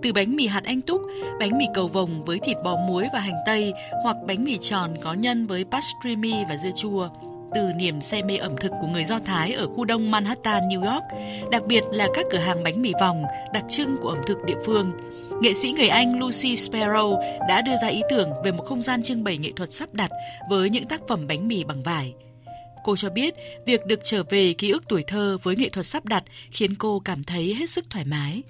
[0.02, 1.02] Từ bánh mì hạt anh túc,
[1.40, 3.74] bánh mì cầu vồng với thịt bò muối và hành tây
[4.04, 7.10] hoặc bánh mì tròn có nhân với pastrami và dưa chua
[7.56, 10.94] từ niềm say mê ẩm thực của người Do Thái ở khu đông Manhattan, New
[10.94, 11.04] York,
[11.52, 13.24] đặc biệt là các cửa hàng bánh mì vòng
[13.54, 14.92] đặc trưng của ẩm thực địa phương.
[15.42, 19.04] Nghệ sĩ người Anh Lucy Sparrow đã đưa ra ý tưởng về một không gian
[19.04, 20.12] trưng bày nghệ thuật sắp đặt
[20.50, 22.14] với những tác phẩm bánh mì bằng vải.
[22.84, 23.34] Cô cho biết
[23.66, 27.02] việc được trở về ký ức tuổi thơ với nghệ thuật sắp đặt khiến cô
[27.06, 28.44] cảm thấy hết sức thoải mái.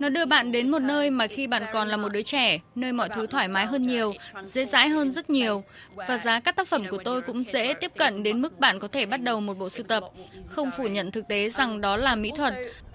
[0.00, 2.92] Nó đưa bạn đến một nơi mà khi bạn còn là một đứa trẻ, nơi
[2.92, 4.14] mọi thứ thoải mái hơn nhiều,
[4.44, 5.62] dễ dãi hơn rất nhiều.
[5.94, 8.88] Và giá các tác phẩm của tôi cũng dễ tiếp cận đến mức bạn có
[8.88, 10.04] thể bắt đầu một bộ sưu tập.
[10.48, 12.54] Không phủ nhận thực tế rằng đó là mỹ thuật.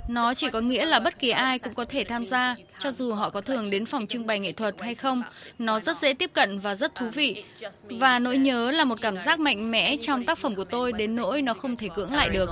[0.09, 3.13] Nó chỉ có nghĩa là bất kỳ ai cũng có thể tham gia, cho dù
[3.13, 5.23] họ có thường đến phòng trưng bày nghệ thuật hay không.
[5.59, 7.43] Nó rất dễ tiếp cận và rất thú vị.
[7.83, 11.15] Và nỗi nhớ là một cảm giác mạnh mẽ trong tác phẩm của tôi đến
[11.15, 12.49] nỗi nó không thể cưỡng lại được.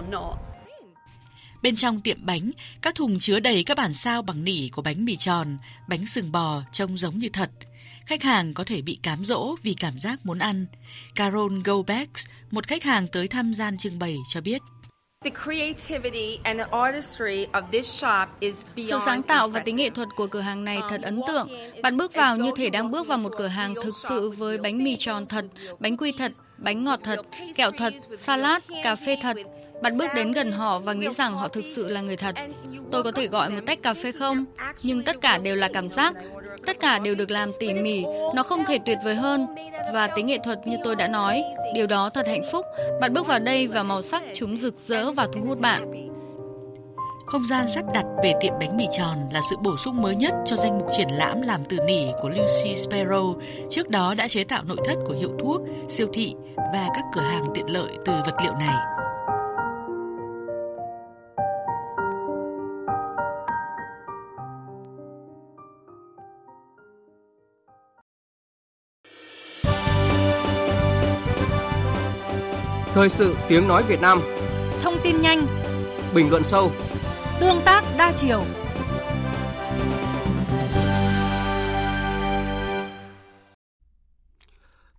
[1.64, 2.52] Bên trong tiệm bánh,
[2.82, 5.58] các thùng chứa đầy các bản sao bằng nỉ của bánh mì tròn,
[5.90, 7.50] bánh sừng bò trông giống như thật.
[8.06, 10.66] Khách hàng có thể bị cám dỗ vì cảm giác muốn ăn.
[11.16, 14.62] Carol Gobecks, một khách hàng tới thăm gian trưng bày cho biết.
[18.78, 21.50] Sự sáng tạo và tính nghệ thuật của cửa hàng này thật ấn tượng.
[21.84, 24.84] Bạn bước vào như thể đang bước vào một cửa hàng thực sự với bánh
[24.84, 25.46] mì tròn thật,
[25.80, 27.20] bánh quy thật, bánh ngọt thật,
[27.56, 29.38] kẹo thật, salad, cà phê thật,
[29.82, 32.36] bạn bước đến gần họ và nghĩ rằng họ thực sự là người thật.
[32.92, 34.46] Tôi có thể gọi một tách cà phê không?
[34.84, 36.14] Nhưng tất cả đều là cảm giác.
[36.66, 38.06] Tất cả đều được làm tỉ mỉ.
[38.36, 39.48] Nó không thể tuyệt vời hơn.
[39.94, 41.44] Và tính nghệ thuật như tôi đã nói,
[41.76, 42.66] điều đó thật hạnh phúc.
[43.02, 46.10] Bạn bước vào đây và màu sắc chúng rực rỡ và thu hút bạn.
[47.26, 50.34] Không gian sắp đặt về tiệm bánh mì tròn là sự bổ sung mới nhất
[50.46, 53.36] cho danh mục triển lãm làm từ nỉ của Lucy Sparrow.
[53.70, 57.22] Trước đó đã chế tạo nội thất của hiệu thuốc, siêu thị và các cửa
[57.22, 59.03] hàng tiện lợi từ vật liệu này.
[72.94, 74.20] Thời sự tiếng nói Việt Nam
[74.82, 75.46] Thông tin nhanh
[76.16, 76.72] Bình luận sâu
[77.40, 78.44] Tương tác đa chiều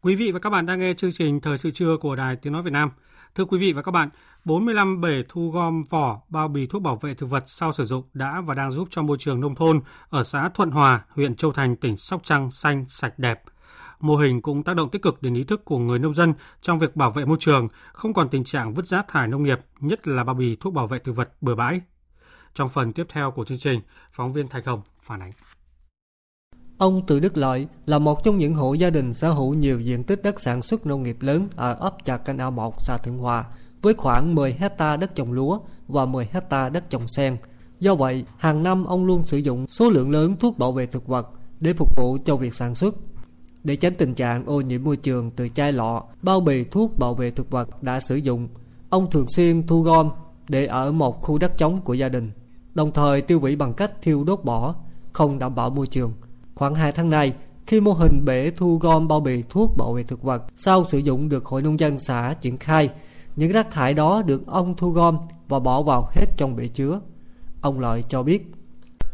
[0.01, 2.53] Quý vị và các bạn đang nghe chương trình Thời sự trưa của Đài Tiếng
[2.53, 2.91] Nói Việt Nam.
[3.35, 4.09] Thưa quý vị và các bạn,
[4.45, 8.05] 45 bể thu gom vỏ bao bì thuốc bảo vệ thực vật sau sử dụng
[8.15, 11.53] đã và đang giúp cho môi trường nông thôn ở xã Thuận Hòa, huyện Châu
[11.53, 13.43] Thành, tỉnh Sóc Trăng xanh, sạch đẹp.
[14.05, 16.33] Mô hình cũng tác động tích cực đến ý thức của người nông dân
[16.63, 19.59] trong việc bảo vệ môi trường, không còn tình trạng vứt rác thải nông nghiệp,
[19.81, 21.81] nhất là bao bì thuốc bảo vệ thực vật bừa bãi.
[22.55, 23.81] Trong phần tiếp theo của chương trình,
[24.13, 25.33] phóng viên Thái Hồng phản ánh.
[26.79, 30.05] Ông Từ Đức Lợi là một trong những hộ gia đình sở hữu nhiều diện
[30.05, 33.19] tích đất sản xuất nông nghiệp lớn ở ấp Trà Canh A 1, xã Thượng
[33.19, 33.45] Hòa,
[33.83, 37.37] với khoảng 10 hecta đất trồng lúa và 10 hecta đất trồng sen.
[37.81, 41.07] Do vậy, hàng năm ông luôn sử dụng số lượng lớn thuốc bảo vệ thực
[41.07, 41.29] vật
[41.61, 42.95] để phục vụ cho việc sản xuất.
[43.65, 47.15] Để tránh tình trạng ô nhiễm môi trường từ chai lọ, bao bì thuốc bảo
[47.15, 48.49] vệ thực vật đã sử dụng,
[48.89, 50.11] ông thường xuyên thu gom
[50.49, 52.31] để ở một khu đất trống của gia đình,
[52.75, 54.75] đồng thời tiêu hủy bằng cách thiêu đốt bỏ,
[55.13, 56.13] không đảm bảo môi trường.
[56.55, 57.35] Khoảng 2 tháng nay,
[57.67, 60.99] khi mô hình bể thu gom bao bì thuốc bảo vệ thực vật sau sử
[60.99, 62.91] dụng được Hội Nông dân xã triển khai,
[63.37, 67.01] những rác thải đó được ông thu gom và bỏ vào hết trong bể chứa.
[67.61, 68.53] Ông Lợi cho biết.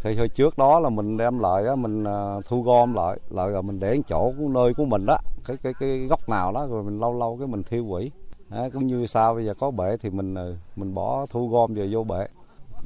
[0.03, 3.63] Thì hồi trước đó là mình đem lại mình à, thu gom lại, lại rồi
[3.63, 7.01] mình để chỗ nơi của mình đó, cái cái cái góc nào đó rồi mình
[7.01, 8.11] lâu lâu cái mình thiêu hủy.
[8.51, 11.75] À, cũng như sao bây giờ có bể thì mình ừ, mình bỏ thu gom
[11.75, 12.27] về vô bể.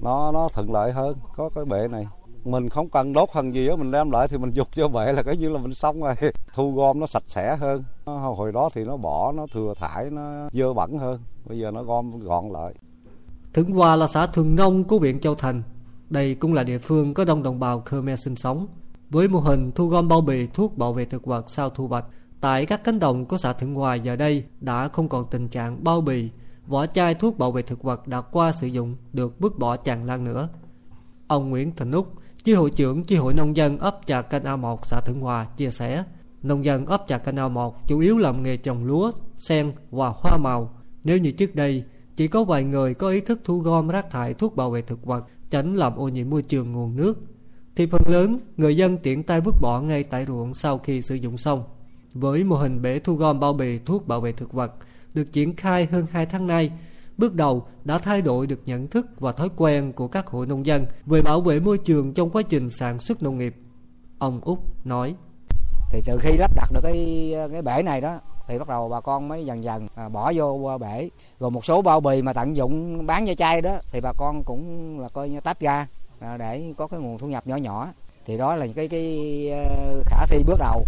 [0.02, 2.06] Nó nó thuận lợi hơn, có cái bể này.
[2.44, 5.12] Mình không cần đốt phần gì đó mình đem lại thì mình dục cho bể
[5.12, 6.14] là cái như là mình xong rồi.
[6.54, 7.84] Thu gom nó sạch sẽ hơn.
[8.06, 11.20] Hồi đó thì nó bỏ nó thừa thải nó dơ bẩn hơn.
[11.44, 12.74] Bây giờ nó gom gọn lại.
[13.54, 15.62] Thượng Hòa là xã thường nông của huyện Châu Thành
[16.14, 18.66] đây cũng là địa phương có đông đồng bào Khmer sinh sống
[19.10, 22.04] với mô hình thu gom bao bì thuốc bảo vệ thực vật sau thu hoạch
[22.40, 25.84] tại các cánh đồng của xã Thượng Hòa giờ đây đã không còn tình trạng
[25.84, 26.30] bao bì
[26.66, 30.06] vỏ chai thuốc bảo vệ thực vật đã qua sử dụng được vứt bỏ tràn
[30.06, 30.48] lan nữa
[31.26, 32.12] ông Nguyễn Thành Úc
[32.44, 35.70] Chi hội trưởng chi hội nông dân ấp Trà Canh A1 xã Thượng Hòa chia
[35.70, 36.04] sẻ,
[36.42, 40.36] nông dân ấp Trà Canh A1 chủ yếu làm nghề trồng lúa, sen và hoa
[40.36, 40.74] màu.
[41.04, 41.84] Nếu như trước đây,
[42.16, 45.04] chỉ có vài người có ý thức thu gom rác thải thuốc bảo vệ thực
[45.06, 45.24] vật,
[45.54, 47.18] tránh làm ô nhiễm môi trường nguồn nước,
[47.76, 51.14] thì phần lớn người dân tiện tay vứt bỏ ngay tại ruộng sau khi sử
[51.14, 51.64] dụng xong.
[52.12, 54.72] Với mô hình bể thu gom bao bì thuốc bảo vệ thực vật
[55.14, 56.70] được triển khai hơn 2 tháng nay,
[57.18, 60.66] bước đầu đã thay đổi được nhận thức và thói quen của các hộ nông
[60.66, 63.54] dân về bảo vệ môi trường trong quá trình sản xuất nông nghiệp.
[64.18, 65.14] Ông Úc nói.
[65.90, 69.00] Thì từ khi lắp đặt được cái cái bể này đó thì bắt đầu bà
[69.00, 71.08] con mới dần dần à, bỏ vô bể.
[71.40, 74.42] Rồi một số bao bì mà tận dụng bán da chai đó thì bà con
[74.44, 75.86] cũng là coi như tách ra
[76.20, 77.88] à, để có cái nguồn thu nhập nhỏ nhỏ.
[78.26, 79.64] Thì đó là cái cái à,
[80.04, 80.86] khả thi bước đầu.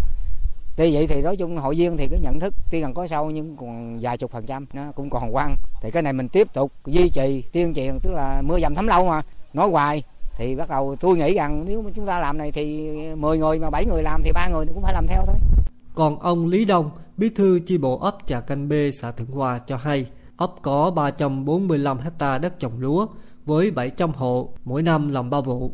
[0.77, 3.31] Tuy vậy thì nói chung hội viên thì cái nhận thức tuy rằng có sâu
[3.31, 6.49] nhưng còn vài chục phần trăm nó cũng còn quan thì cái này mình tiếp
[6.53, 10.03] tục duy trì tuyên truyền tức là mưa dầm thấm lâu mà nói hoài.
[10.39, 13.71] Thì bắt đầu tôi nghĩ rằng nếu chúng ta làm này thì 10 người mà
[13.71, 15.37] 7 người làm thì ba người cũng phải làm theo thôi.
[15.95, 19.59] Còn ông Lý Đông, bí thư chi bộ ấp Trà Canh B xã Thượng Hòa
[19.59, 20.07] cho hay,
[20.37, 23.07] ấp có 345 hecta đất trồng lúa
[23.45, 25.73] với 700 hộ, mỗi năm làm ba vụ.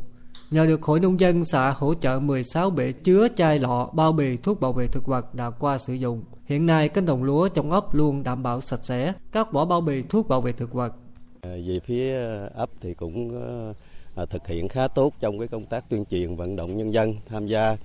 [0.50, 4.36] Nhờ được Hội Nông dân xã hỗ trợ 16 bể chứa chai lọ bao bì
[4.36, 6.22] thuốc bảo vệ thực vật đã qua sử dụng.
[6.44, 9.80] Hiện nay cánh đồng lúa trong ấp luôn đảm bảo sạch sẽ, các vỏ bao
[9.80, 10.92] bì thuốc bảo vệ thực vật.
[11.40, 12.16] À, về phía
[12.54, 13.74] ấp thì cũng ờ,
[14.22, 17.14] à, thực hiện khá tốt trong cái công tác tuyên truyền vận động nhân dân
[17.26, 17.76] tham gia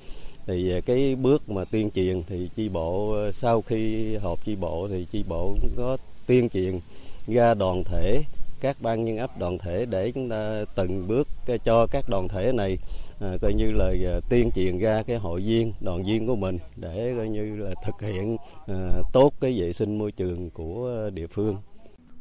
[0.48, 4.56] thì à, cái bước mà tuyên truyền thì chi bộ à, sau khi họp chi
[4.56, 6.80] bộ thì chi bộ cũng có tuyên truyền
[7.28, 8.24] ra đoàn thể
[8.62, 12.28] các ban nhân ấp đoàn thể để chúng ta từng bước à, cho các đoàn
[12.28, 12.78] thể này
[13.20, 16.58] à, coi như là à, tuyên truyền ra cái hội viên đoàn viên của mình
[16.76, 18.38] để coi như là thực hiện
[18.68, 21.56] à, tốt cái vệ sinh môi trường của địa phương.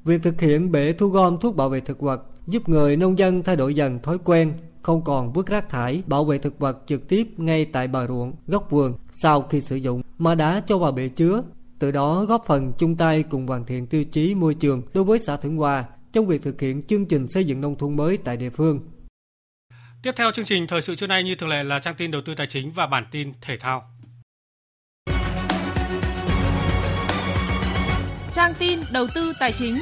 [0.07, 3.43] Việc thực hiện bể thu gom thuốc bảo vệ thực vật giúp người nông dân
[3.43, 4.53] thay đổi dần thói quen
[4.83, 8.33] không còn vứt rác thải bảo vệ thực vật trực tiếp ngay tại bờ ruộng,
[8.47, 11.43] góc vườn sau khi sử dụng mà đã cho vào bể chứa.
[11.79, 15.19] Từ đó góp phần chung tay cùng hoàn thiện tiêu chí môi trường đối với
[15.19, 18.37] xã Thượng Hòa trong việc thực hiện chương trình xây dựng nông thôn mới tại
[18.37, 18.81] địa phương.
[20.03, 22.23] Tiếp theo chương trình thời sự trưa nay như thường lệ là trang tin đầu
[22.25, 23.96] tư tài chính và bản tin thể thao.
[28.37, 29.79] Trang tin đầu tư tài chính.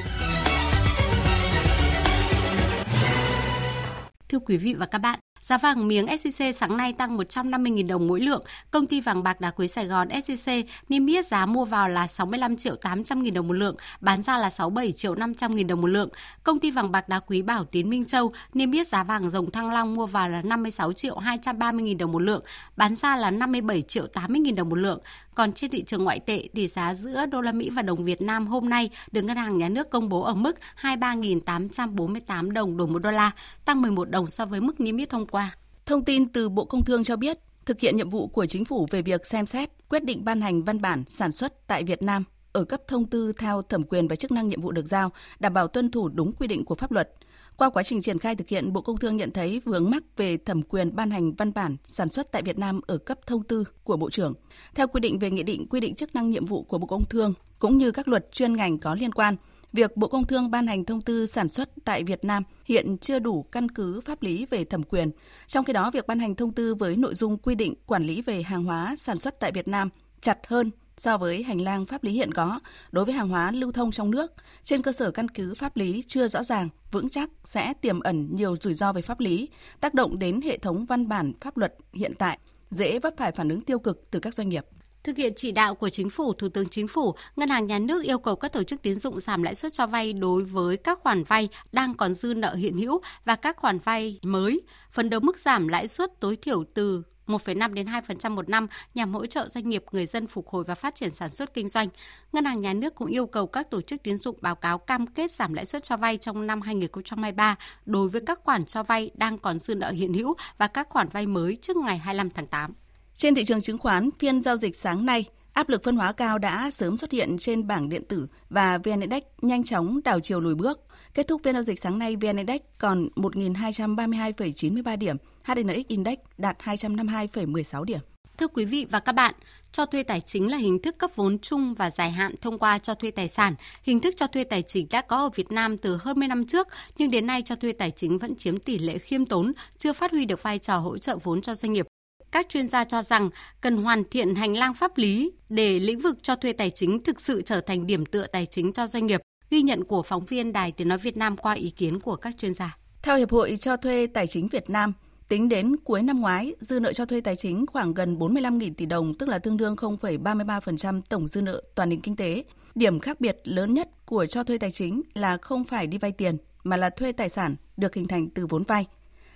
[4.28, 8.06] Thưa quý vị và các bạn, Giá vàng miếng SJC sáng nay tăng 150.000 đồng
[8.06, 8.42] mỗi lượng.
[8.70, 12.06] Công ty vàng bạc đá quý Sài Gòn SJC niêm yết giá mua vào là
[12.06, 15.80] 65 triệu 800 000 đồng một lượng, bán ra là 67 triệu 500 000 đồng
[15.80, 16.08] một lượng.
[16.42, 19.50] Công ty vàng bạc đá quý Bảo Tín Minh Châu niêm yết giá vàng dòng
[19.50, 22.42] thăng long mua vào là 56 triệu 230 000 đồng một lượng,
[22.76, 25.00] bán ra là 57 triệu 80 000 đồng một lượng.
[25.34, 28.22] Còn trên thị trường ngoại tệ, tỷ giá giữa đô la Mỹ và đồng Việt
[28.22, 32.86] Nam hôm nay được Ngân hàng Nhà nước công bố ở mức 23.848 đồng đổi
[32.86, 33.30] 1 đô la,
[33.64, 35.56] tăng 11 đồng so với mức niêm yết hôm qua.
[35.86, 38.86] Thông tin từ Bộ Công Thương cho biết, thực hiện nhiệm vụ của chính phủ
[38.90, 42.24] về việc xem xét, quyết định ban hành văn bản sản xuất tại Việt Nam
[42.52, 45.54] ở cấp thông tư theo thẩm quyền và chức năng nhiệm vụ được giao, đảm
[45.54, 47.10] bảo tuân thủ đúng quy định của pháp luật.
[47.56, 50.36] Qua quá trình triển khai thực hiện, Bộ Công Thương nhận thấy vướng mắc về
[50.36, 53.64] thẩm quyền ban hành văn bản sản xuất tại Việt Nam ở cấp thông tư
[53.84, 54.34] của Bộ trưởng.
[54.74, 57.04] Theo quy định về nghị định quy định chức năng nhiệm vụ của Bộ Công
[57.04, 59.36] Thương cũng như các luật chuyên ngành có liên quan,
[59.72, 63.18] việc Bộ Công Thương ban hành thông tư sản xuất tại Việt Nam hiện chưa
[63.18, 65.10] đủ căn cứ pháp lý về thẩm quyền.
[65.46, 68.22] Trong khi đó, việc ban hành thông tư với nội dung quy định quản lý
[68.22, 69.90] về hàng hóa sản xuất tại Việt Nam
[70.20, 72.60] chặt hơn so với hành lang pháp lý hiện có
[72.92, 74.32] đối với hàng hóa lưu thông trong nước
[74.62, 78.28] trên cơ sở căn cứ pháp lý chưa rõ ràng, vững chắc sẽ tiềm ẩn
[78.32, 79.48] nhiều rủi ro về pháp lý,
[79.80, 82.38] tác động đến hệ thống văn bản pháp luật hiện tại,
[82.70, 84.64] dễ vấp phải phản ứng tiêu cực từ các doanh nghiệp.
[85.04, 88.04] Thực hiện chỉ đạo của Chính phủ, Thủ tướng Chính phủ, Ngân hàng Nhà nước
[88.04, 90.98] yêu cầu các tổ chức tín dụng giảm lãi suất cho vay đối với các
[91.02, 94.60] khoản vay đang còn dư nợ hiện hữu và các khoản vay mới,
[94.92, 99.14] phần đầu mức giảm lãi suất tối thiểu từ 1,5 đến 2% một năm nhằm
[99.14, 101.88] hỗ trợ doanh nghiệp, người dân phục hồi và phát triển sản xuất kinh doanh.
[102.32, 105.06] Ngân hàng nhà nước cũng yêu cầu các tổ chức tín dụng báo cáo cam
[105.06, 107.56] kết giảm lãi suất cho vay trong năm 2023
[107.86, 111.08] đối với các khoản cho vay đang còn dư nợ hiện hữu và các khoản
[111.08, 112.74] vay mới trước ngày 25 tháng 8.
[113.16, 116.38] Trên thị trường chứng khoán, phiên giao dịch sáng nay, áp lực phân hóa cao
[116.38, 120.40] đã sớm xuất hiện trên bảng điện tử và VN Index nhanh chóng đảo chiều
[120.40, 120.80] lùi bước.
[121.14, 126.58] Kết thúc phiên giao dịch sáng nay, VN Index còn 1.232,93 điểm, HNX Index đạt
[126.58, 127.98] 252,16 điểm.
[128.38, 129.34] Thưa quý vị và các bạn,
[129.72, 132.78] cho thuê tài chính là hình thức cấp vốn chung và dài hạn thông qua
[132.78, 133.54] cho thuê tài sản.
[133.82, 136.44] Hình thức cho thuê tài chính đã có ở Việt Nam từ hơn 10 năm
[136.46, 139.92] trước, nhưng đến nay cho thuê tài chính vẫn chiếm tỷ lệ khiêm tốn, chưa
[139.92, 141.86] phát huy được vai trò hỗ trợ vốn cho doanh nghiệp.
[142.32, 146.22] Các chuyên gia cho rằng cần hoàn thiện hành lang pháp lý để lĩnh vực
[146.22, 149.20] cho thuê tài chính thực sự trở thành điểm tựa tài chính cho doanh nghiệp,
[149.50, 152.38] ghi nhận của phóng viên Đài Tiếng Nói Việt Nam qua ý kiến của các
[152.38, 152.76] chuyên gia.
[153.02, 154.92] Theo Hiệp hội cho thuê tài chính Việt Nam,
[155.28, 158.86] Tính đến cuối năm ngoái, dư nợ cho thuê tài chính khoảng gần 45.000 tỷ
[158.86, 162.44] đồng, tức là tương đương 0,33% tổng dư nợ toàn nền kinh tế.
[162.74, 166.12] Điểm khác biệt lớn nhất của cho thuê tài chính là không phải đi vay
[166.12, 168.86] tiền, mà là thuê tài sản được hình thành từ vốn vay.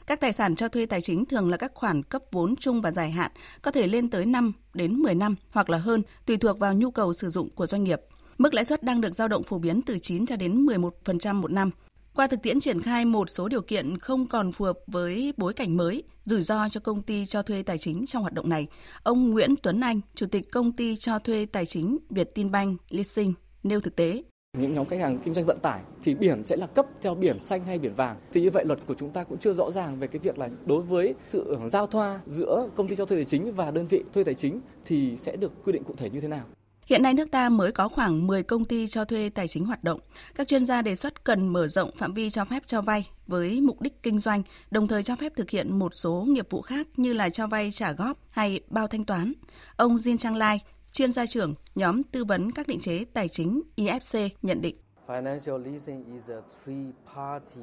[0.06, 2.90] Các tài sản cho thuê tài chính thường là các khoản cấp vốn chung và
[2.90, 3.30] dài hạn,
[3.62, 6.90] có thể lên tới 5 đến 10 năm hoặc là hơn, tùy thuộc vào nhu
[6.90, 8.00] cầu sử dụng của doanh nghiệp.
[8.38, 11.52] Mức lãi suất đang được giao động phổ biến từ 9 cho đến 11% một
[11.52, 11.70] năm.
[12.14, 15.52] Qua thực tiễn triển khai một số điều kiện không còn phù hợp với bối
[15.52, 18.66] cảnh mới, rủi ro cho công ty cho thuê tài chính trong hoạt động này,
[19.02, 23.34] ông Nguyễn Tuấn Anh, Chủ tịch công ty cho thuê tài chính Việt Tinbank Leasing
[23.62, 24.22] nêu thực tế.
[24.58, 27.40] Những nhóm khách hàng kinh doanh vận tải thì biển sẽ là cấp theo biển
[27.40, 28.16] xanh hay biển vàng.
[28.32, 30.48] Thì như vậy luật của chúng ta cũng chưa rõ ràng về cái việc là
[30.66, 34.04] đối với sự giao thoa giữa công ty cho thuê tài chính và đơn vị
[34.12, 36.44] thuê tài chính thì sẽ được quy định cụ thể như thế nào.
[36.88, 39.84] Hiện nay nước ta mới có khoảng 10 công ty cho thuê tài chính hoạt
[39.84, 40.00] động.
[40.34, 43.60] Các chuyên gia đề xuất cần mở rộng phạm vi cho phép cho vay với
[43.60, 46.86] mục đích kinh doanh, đồng thời cho phép thực hiện một số nghiệp vụ khác
[46.96, 49.32] như là cho vay trả góp hay bao thanh toán.
[49.76, 50.60] Ông Jin Chang Lai,
[50.92, 54.76] chuyên gia trưởng nhóm tư vấn các định chế tài chính IFC nhận định.
[55.06, 57.62] Financial leasing is a three-party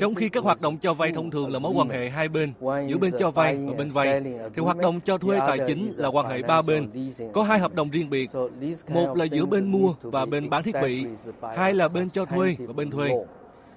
[0.00, 2.52] trong khi các hoạt động cho vay thông thường là mối quan hệ hai bên,
[2.60, 4.22] giữa bên cho vay và bên vay,
[4.54, 6.90] thì hoạt động cho thuê tài chính là quan hệ ba bên,
[7.34, 8.30] có hai hợp đồng riêng biệt.
[8.88, 11.06] Một là giữa bên mua và bên bán thiết bị,
[11.56, 13.10] hai là bên cho thuê và bên thuê.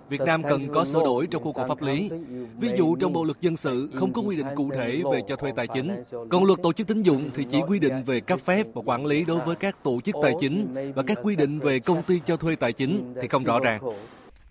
[0.09, 2.09] Việt Nam cần có sửa đổi trong khuôn khổ pháp lý.
[2.59, 5.35] Ví dụ trong Bộ luật dân sự không có quy định cụ thể về cho
[5.35, 8.39] thuê tài chính, còn luật tổ chức tín dụng thì chỉ quy định về cấp
[8.39, 11.59] phép và quản lý đối với các tổ chức tài chính và các quy định
[11.59, 13.81] về công ty cho thuê tài chính thì không rõ ràng.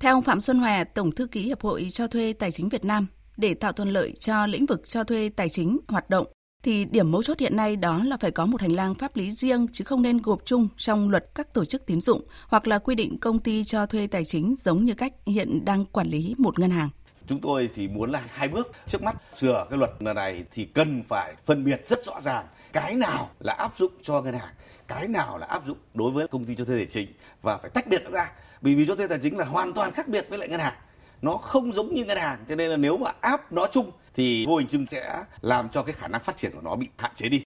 [0.01, 2.85] Theo ông Phạm Xuân Hòa, Tổng thư ký Hiệp hội cho thuê tài chính Việt
[2.85, 6.27] Nam, để tạo thuận lợi cho lĩnh vực cho thuê tài chính hoạt động,
[6.63, 9.31] thì điểm mấu chốt hiện nay đó là phải có một hành lang pháp lý
[9.31, 12.79] riêng chứ không nên gộp chung trong luật các tổ chức tín dụng hoặc là
[12.79, 16.35] quy định công ty cho thuê tài chính giống như cách hiện đang quản lý
[16.39, 16.89] một ngân hàng.
[17.27, 21.03] Chúng tôi thì muốn là hai bước trước mắt sửa cái luật này thì cần
[21.09, 24.55] phải phân biệt rất rõ ràng cái nào là áp dụng cho ngân hàng,
[24.89, 27.09] cái nào là áp dụng đối với công ty cho thuê tài chính
[27.43, 29.93] và phải tách biệt nó ra bởi vì cho thuê tài chính là hoàn toàn
[29.93, 30.75] khác biệt với lại ngân hàng
[31.23, 34.47] nó không giống như ngân hàng cho nên là nếu mà áp nó chung thì
[34.47, 37.13] vô hình chung sẽ làm cho cái khả năng phát triển của nó bị hạn
[37.15, 37.43] chế đi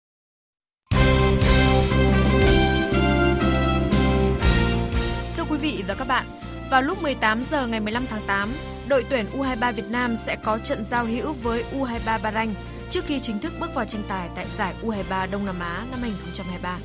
[5.37, 6.25] Thưa quý vị và các bạn,
[6.71, 8.49] vào lúc 18 giờ ngày 15 tháng 8,
[8.87, 12.49] đội tuyển U23 Việt Nam sẽ có trận giao hữu với U23 Bahrain
[12.89, 15.99] trước khi chính thức bước vào tranh tài tại giải U23 Đông Nam Á năm
[16.01, 16.77] 2023.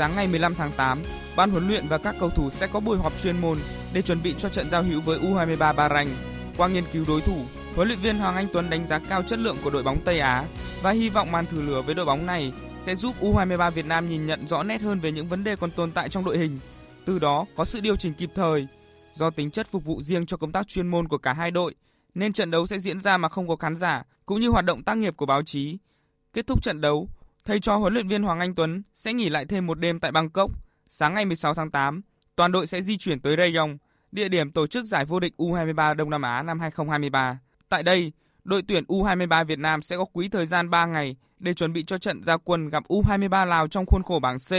[0.00, 0.98] Sáng ngày 15 tháng 8,
[1.36, 3.58] ban huấn luyện và các cầu thủ sẽ có buổi họp chuyên môn
[3.92, 6.08] để chuẩn bị cho trận giao hữu với U23 Bahrain.
[6.56, 7.44] Qua nghiên cứu đối thủ,
[7.74, 10.18] huấn luyện viên Hoàng Anh Tuấn đánh giá cao chất lượng của đội bóng Tây
[10.18, 10.44] Á
[10.82, 14.08] và hy vọng màn thử lửa với đội bóng này sẽ giúp U23 Việt Nam
[14.08, 16.58] nhìn nhận rõ nét hơn về những vấn đề còn tồn tại trong đội hình.
[17.04, 18.66] Từ đó có sự điều chỉnh kịp thời.
[19.14, 21.74] Do tính chất phục vụ riêng cho công tác chuyên môn của cả hai đội,
[22.14, 24.82] nên trận đấu sẽ diễn ra mà không có khán giả, cũng như hoạt động
[24.82, 25.78] tác nghiệp của báo chí.
[26.32, 27.08] Kết thúc trận đấu,
[27.50, 30.12] thầy trò huấn luyện viên Hoàng Anh Tuấn sẽ nghỉ lại thêm một đêm tại
[30.12, 30.50] Bangkok.
[30.88, 32.02] Sáng ngày 16 tháng 8,
[32.36, 33.78] toàn đội sẽ di chuyển tới Rayong,
[34.12, 37.38] địa điểm tổ chức giải vô địch U23 Đông Nam Á năm 2023.
[37.68, 38.12] Tại đây,
[38.44, 41.84] đội tuyển U23 Việt Nam sẽ có quý thời gian 3 ngày để chuẩn bị
[41.84, 44.52] cho trận ra quân gặp U23 Lào trong khuôn khổ bảng C.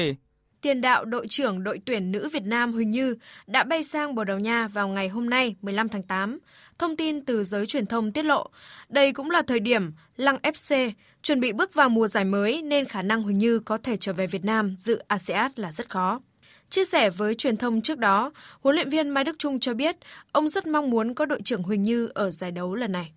[0.62, 3.16] Tiền đạo đội trưởng đội tuyển nữ Việt Nam Huỳnh Như
[3.48, 6.39] đã bay sang Bồ Đào Nha vào ngày hôm nay 15 tháng 8.
[6.82, 8.47] Thông tin từ giới truyền thông tiết lộ,
[8.89, 10.91] đây cũng là thời điểm Lăng FC
[11.23, 14.13] chuẩn bị bước vào mùa giải mới nên khả năng Huỳnh Như có thể trở
[14.13, 16.19] về Việt Nam dự ASEAN là rất khó.
[16.69, 19.95] Chia sẻ với truyền thông trước đó, huấn luyện viên Mai Đức Trung cho biết
[20.32, 23.11] ông rất mong muốn có đội trưởng Huỳnh Như ở giải đấu lần này.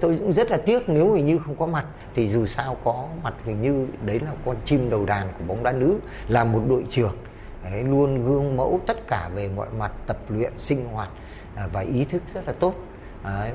[0.00, 3.08] Tôi cũng rất là tiếc nếu Huỳnh Như không có mặt thì dù sao có
[3.22, 5.98] mặt Huỳnh Như đấy là con chim đầu đàn của bóng đá nữ
[6.28, 7.16] là một đội trưởng
[7.64, 11.08] đấy, luôn gương mẫu tất cả về mọi mặt tập luyện sinh hoạt
[11.56, 12.74] À, và ý thức rất là tốt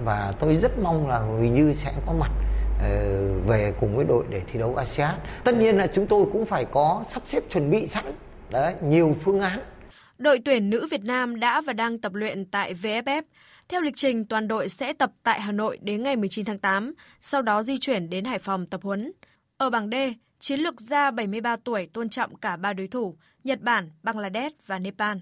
[0.03, 2.31] và tôi rất mong là Huỳnh Như sẽ có mặt
[2.81, 2.89] ờ,
[3.47, 5.15] về cùng với đội để thi đấu ASEAN.
[5.43, 8.05] Tất nhiên là chúng tôi cũng phải có sắp xếp chuẩn bị sẵn
[8.49, 9.59] đấy nhiều phương án.
[10.17, 13.23] Đội tuyển nữ Việt Nam đã và đang tập luyện tại VFF.
[13.69, 16.93] Theo lịch trình, toàn đội sẽ tập tại Hà Nội đến ngày 19 tháng 8,
[17.19, 19.11] sau đó di chuyển đến Hải Phòng tập huấn.
[19.57, 19.93] Ở bảng D,
[20.39, 24.79] chiến lược gia 73 tuổi tôn trọng cả ba đối thủ Nhật Bản, Bangladesh và
[24.79, 25.17] Nepal.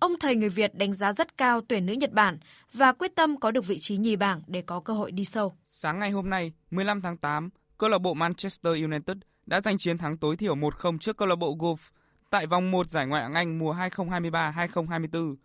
[0.00, 2.38] Ông thầy người Việt đánh giá rất cao tuyển nữ Nhật Bản
[2.72, 5.52] và quyết tâm có được vị trí nhì bảng để có cơ hội đi sâu.
[5.66, 9.98] Sáng ngày hôm nay, 15 tháng 8, câu lạc bộ Manchester United đã giành chiến
[9.98, 11.90] thắng tối thiểu 1-0 trước câu lạc bộ Golf
[12.30, 15.36] tại vòng 1 giải Ngoại hạng Anh mùa 2023-2024.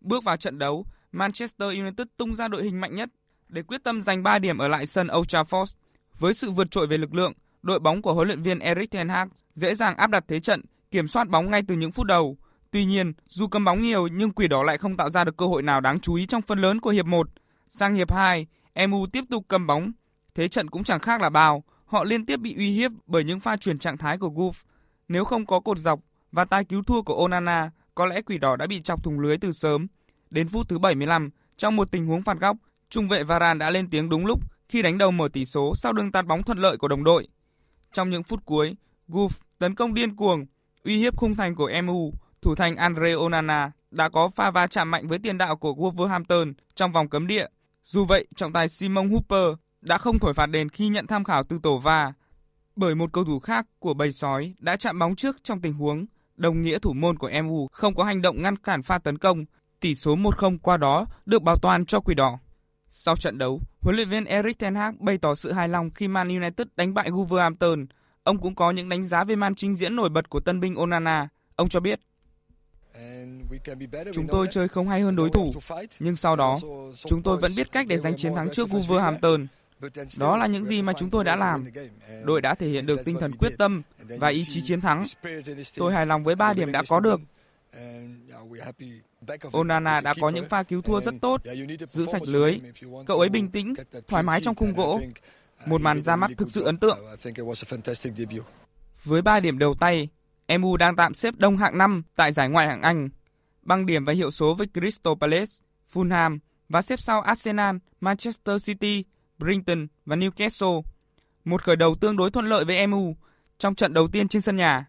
[0.00, 3.08] Bước vào trận đấu, Manchester United tung ra đội hình mạnh nhất
[3.48, 5.74] để quyết tâm giành 3 điểm ở lại sân Old Trafford.
[6.18, 7.32] Với sự vượt trội về lực lượng,
[7.62, 10.62] đội bóng của huấn luyện viên Erik ten Hag dễ dàng áp đặt thế trận,
[10.90, 12.36] kiểm soát bóng ngay từ những phút đầu.
[12.70, 15.46] Tuy nhiên, dù cầm bóng nhiều nhưng quỷ đỏ lại không tạo ra được cơ
[15.46, 17.28] hội nào đáng chú ý trong phần lớn của hiệp 1.
[17.68, 18.46] Sang hiệp 2,
[18.88, 19.92] MU tiếp tục cầm bóng,
[20.34, 23.40] thế trận cũng chẳng khác là bao, họ liên tiếp bị uy hiếp bởi những
[23.40, 24.52] pha chuyển trạng thái của Goof.
[25.08, 26.00] Nếu không có cột dọc
[26.32, 29.38] và tài cứu thua của Onana, có lẽ quỷ đỏ đã bị chọc thùng lưới
[29.38, 29.86] từ sớm.
[30.30, 32.56] Đến phút thứ 75, trong một tình huống phạt góc,
[32.90, 35.92] trung vệ Varane đã lên tiếng đúng lúc khi đánh đầu mở tỷ số sau
[35.92, 37.28] đường tạt bóng thuận lợi của đồng đội.
[37.92, 38.76] Trong những phút cuối,
[39.08, 40.46] Goof tấn công điên cuồng,
[40.84, 42.12] uy hiếp khung thành của MU,
[42.42, 46.52] thủ thành Andre Onana đã có pha va chạm mạnh với tiền đạo của Wolverhampton
[46.74, 47.46] trong vòng cấm địa.
[47.84, 51.42] Dù vậy, trọng tài Simon Hooper đã không thổi phạt đền khi nhận tham khảo
[51.42, 52.12] từ tổ va
[52.76, 56.06] bởi một cầu thủ khác của bầy sói đã chạm bóng trước trong tình huống
[56.36, 59.44] đồng nghĩa thủ môn của MU không có hành động ngăn cản pha tấn công
[59.80, 62.38] Tỷ số 1-0 qua đó được bảo toàn cho Quỷ Đỏ.
[62.90, 66.08] Sau trận đấu, huấn luyện viên Erik ten Hag bày tỏ sự hài lòng khi
[66.08, 67.86] Man United đánh bại Wolverhampton.
[68.22, 70.74] Ông cũng có những đánh giá về màn trình diễn nổi bật của tân binh
[70.74, 71.28] Onana.
[71.56, 72.00] Ông cho biết,
[74.12, 75.52] Chúng tôi chơi không hay hơn đối thủ,
[76.00, 76.58] nhưng sau đó,
[77.06, 79.46] chúng tôi vẫn biết cách để giành chiến thắng trước Wolverhampton.
[80.18, 81.66] Đó là những gì mà chúng tôi đã làm.
[82.24, 85.04] Đội đã thể hiện được tinh thần quyết tâm và ý chí chiến thắng.
[85.76, 87.20] Tôi hài lòng với 3 điểm đã có được
[89.52, 91.42] Onana đã có những pha cứu thua rất tốt,
[91.88, 92.60] giữ sạch lưới.
[93.06, 93.74] Cậu ấy bình tĩnh,
[94.08, 95.00] thoải mái trong khung gỗ.
[95.66, 96.98] Một màn ra mắt thực sự ấn tượng.
[99.04, 100.08] Với 3 điểm đầu tay,
[100.60, 103.08] MU đang tạm xếp đông hạng 5 tại giải ngoại hạng Anh,
[103.62, 105.52] bằng điểm và hiệu số với Crystal Palace,
[105.92, 106.38] Fulham
[106.68, 109.04] và xếp sau Arsenal, Manchester City,
[109.38, 110.82] Brighton và Newcastle.
[111.44, 113.16] Một khởi đầu tương đối thuận lợi với MU
[113.58, 114.86] trong trận đầu tiên trên sân nhà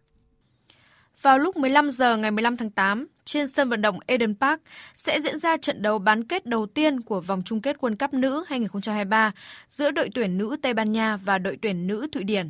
[1.22, 4.62] vào lúc 15 giờ ngày 15 tháng 8, trên sân vận động Eden Park
[4.96, 8.14] sẽ diễn ra trận đấu bán kết đầu tiên của vòng chung kết World Cup
[8.14, 9.32] nữ 2023
[9.68, 12.50] giữa đội tuyển nữ Tây Ban Nha và đội tuyển nữ Thụy Điển.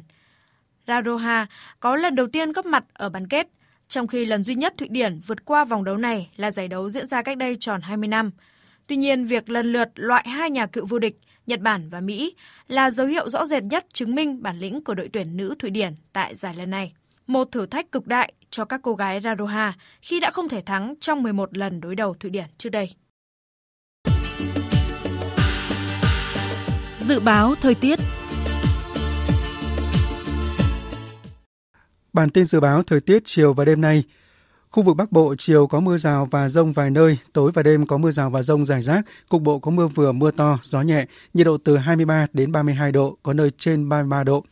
[0.89, 1.47] Raroha
[1.79, 3.47] có lần đầu tiên góp mặt ở bán kết,
[3.87, 6.89] trong khi lần duy nhất Thụy Điển vượt qua vòng đấu này là giải đấu
[6.89, 8.31] diễn ra cách đây tròn 20 năm.
[8.87, 11.15] Tuy nhiên, việc lần lượt loại hai nhà cựu vô địch
[11.47, 12.35] Nhật Bản và Mỹ
[12.67, 15.69] là dấu hiệu rõ rệt nhất chứng minh bản lĩnh của đội tuyển nữ Thụy
[15.69, 16.93] Điển tại giải lần này.
[17.27, 20.93] Một thử thách cực đại cho các cô gái Raroha khi đã không thể thắng
[20.99, 22.89] trong 11 lần đối đầu Thụy Điển trước đây.
[26.97, 27.99] Dự báo thời tiết
[32.13, 34.03] Bản tin dự báo thời tiết chiều và đêm nay.
[34.71, 37.85] Khu vực Bắc Bộ chiều có mưa rào và rông vài nơi, tối và đêm
[37.85, 40.81] có mưa rào và rông rải rác, cục bộ có mưa vừa mưa to, gió
[40.81, 44.43] nhẹ, nhiệt độ từ 23 đến 32 độ, có nơi trên 33 độ.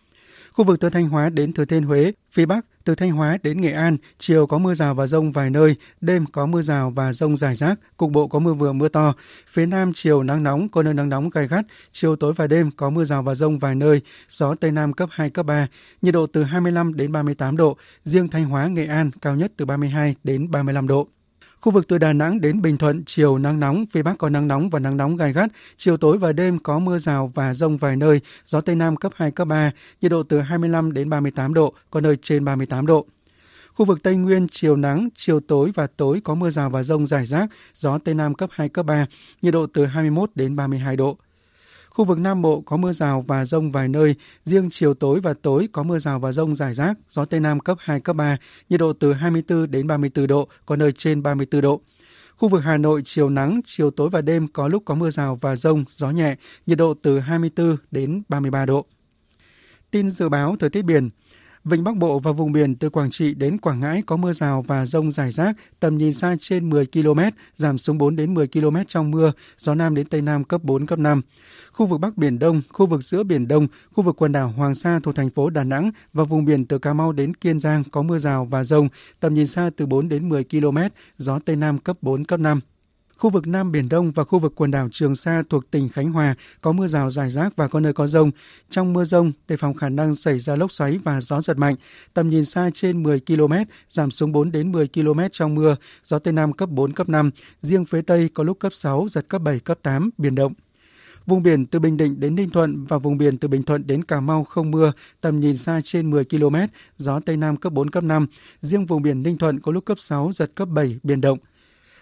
[0.58, 3.62] Khu vực từ Thanh Hóa đến Thừa Thiên Huế, phía Bắc từ Thanh Hóa đến
[3.62, 7.14] Nghệ An, chiều có mưa rào và rông vài nơi, đêm có mưa rào và
[7.14, 9.14] rông rải rác, cục bộ có mưa vừa mưa to.
[9.48, 12.72] Phía Nam chiều nắng nóng, có nơi nắng nóng gai gắt, chiều tối và đêm
[12.72, 15.68] có mưa rào và rông vài nơi, gió Tây Nam cấp 2, cấp 3,
[16.02, 19.66] nhiệt độ từ 25 đến 38 độ, riêng Thanh Hóa, Nghệ An cao nhất từ
[19.66, 21.08] 32 đến 35 độ.
[21.62, 24.48] Khu vực từ Đà Nẵng đến Bình Thuận, chiều nắng nóng, phía Bắc có nắng
[24.48, 27.78] nóng và nắng nóng gai gắt, chiều tối và đêm có mưa rào và rông
[27.78, 31.54] vài nơi, gió Tây Nam cấp 2, cấp 3, nhiệt độ từ 25 đến 38
[31.54, 33.06] độ, có nơi trên 38 độ.
[33.74, 37.08] Khu vực Tây Nguyên chiều nắng, chiều tối và tối có mưa rào và rông
[37.08, 39.06] rải rác, gió Tây Nam cấp 2, cấp 3,
[39.42, 41.18] nhiệt độ từ 21 đến 32 độ.
[41.98, 45.34] Khu vực Nam Bộ có mưa rào và rông vài nơi, riêng chiều tối và
[45.42, 48.38] tối có mưa rào và rông rải rác, gió Tây Nam cấp 2, cấp 3,
[48.70, 51.82] nhiệt độ từ 24 đến 34 độ, có nơi trên 34 độ.
[52.36, 55.38] Khu vực Hà Nội chiều nắng, chiều tối và đêm có lúc có mưa rào
[55.42, 56.36] và rông, gió nhẹ,
[56.66, 58.86] nhiệt độ từ 24 đến 33 độ.
[59.92, 61.10] Tin dự báo thời tiết biển,
[61.70, 64.62] Vịnh Bắc Bộ và vùng biển từ Quảng Trị đến Quảng Ngãi có mưa rào
[64.68, 67.20] và rông rải rác, tầm nhìn xa trên 10 km,
[67.56, 70.86] giảm xuống 4 đến 10 km trong mưa, gió Nam đến Tây Nam cấp 4,
[70.86, 71.22] cấp 5.
[71.72, 74.76] Khu vực Bắc Biển Đông, khu vực giữa Biển Đông, khu vực quần đảo Hoàng
[74.76, 77.84] Sa thuộc thành phố Đà Nẵng và vùng biển từ Cà Mau đến Kiên Giang
[77.92, 78.88] có mưa rào và rông,
[79.20, 80.78] tầm nhìn xa từ 4 đến 10 km,
[81.18, 82.60] gió Tây Nam cấp 4, cấp 5.
[83.18, 86.12] Khu vực Nam Biển Đông và khu vực quần đảo Trường Sa thuộc tỉnh Khánh
[86.12, 88.32] Hòa có mưa rào rải rác và có nơi có rông.
[88.70, 91.76] Trong mưa rông, đề phòng khả năng xảy ra lốc xoáy và gió giật mạnh.
[92.14, 93.54] Tầm nhìn xa trên 10 km,
[93.90, 97.32] giảm xuống 4 đến 10 km trong mưa, gió Tây Nam cấp 4, cấp 5.
[97.62, 100.54] Riêng phía Tây có lúc cấp 6, giật cấp 7, cấp 8, biển động.
[101.26, 104.04] Vùng biển từ Bình Định đến Ninh Thuận và vùng biển từ Bình Thuận đến
[104.04, 104.92] Cà Mau không mưa,
[105.22, 106.56] tầm nhìn xa trên 10 km,
[106.98, 108.28] gió Tây Nam cấp 4, cấp 5.
[108.62, 111.40] Riêng vùng biển Ninh Thuận có lúc cấp 6, giật cấp 7, biển động.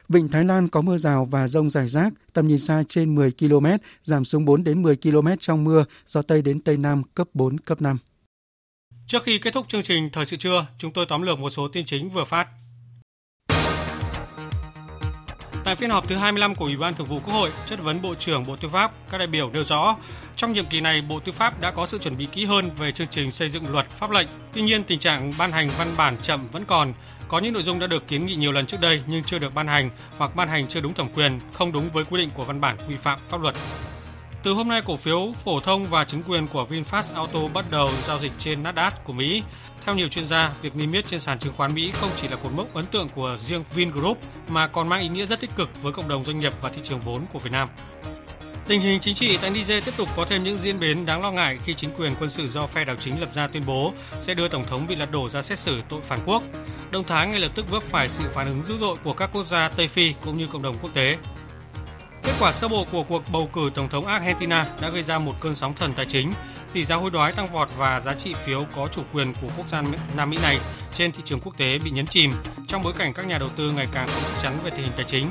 [0.10, 3.32] Vịnh Thái Lan có mưa rào và rông rải rác, tầm nhìn xa trên 10
[3.32, 3.66] km,
[4.04, 7.60] giảm xuống 4 đến 10 km trong mưa, gió Tây đến Tây Nam cấp 4,
[7.60, 7.98] cấp 5.
[9.08, 11.68] Trước khi kết thúc chương trình Thời sự trưa, chúng tôi tóm lược một số
[11.68, 12.48] tin chính vừa phát.
[15.66, 18.16] Tại phiên họp thứ 25 của Ủy ban Thường vụ Quốc hội, chất vấn Bộ
[18.16, 19.98] trưởng Bộ Tư pháp, các đại biểu nêu rõ,
[20.36, 22.92] trong nhiệm kỳ này Bộ Tư pháp đã có sự chuẩn bị kỹ hơn về
[22.92, 24.28] chương trình xây dựng luật pháp lệnh.
[24.54, 26.94] Tuy nhiên, tình trạng ban hành văn bản chậm vẫn còn,
[27.28, 29.54] có những nội dung đã được kiến nghị nhiều lần trước đây nhưng chưa được
[29.54, 32.46] ban hành hoặc ban hành chưa đúng thẩm quyền, không đúng với quy định của
[32.46, 33.56] văn bản quy phạm pháp luật.
[34.44, 37.90] Từ hôm nay, cổ phiếu phổ thông và chứng quyền của VinFast Auto bắt đầu
[38.08, 39.44] giao dịch trên Nasdaq của Mỹ.
[39.86, 42.36] Theo nhiều chuyên gia, việc niêm yết trên sàn chứng khoán Mỹ không chỉ là
[42.36, 44.18] cột mốc ấn tượng của riêng Vingroup
[44.50, 46.82] mà còn mang ý nghĩa rất tích cực với cộng đồng doanh nghiệp và thị
[46.84, 47.70] trường vốn của Việt Nam.
[48.68, 51.32] Tình hình chính trị tại Niger tiếp tục có thêm những diễn biến đáng lo
[51.32, 54.34] ngại khi chính quyền quân sự do phe đảo chính lập ra tuyên bố sẽ
[54.34, 56.44] đưa tổng thống bị lật đổ ra xét xử tội phản quốc.
[56.92, 59.46] Động Thái ngay lập tức vấp phải sự phản ứng dữ dội của các quốc
[59.46, 61.18] gia Tây Phi cũng như cộng đồng quốc tế.
[62.24, 65.34] Kết quả sơ bộ của cuộc bầu cử tổng thống Argentina đã gây ra một
[65.42, 66.32] cơn sóng thần tài chính.
[66.74, 69.68] Tỷ giá hối đoái tăng vọt và giá trị phiếu có chủ quyền của quốc
[69.68, 69.84] gia
[70.16, 70.60] Nam Mỹ này
[70.96, 72.32] trên thị trường quốc tế bị nhấn chìm
[72.68, 74.94] trong bối cảnh các nhà đầu tư ngày càng không chắc chắn về tình hình
[74.96, 75.26] tài chính.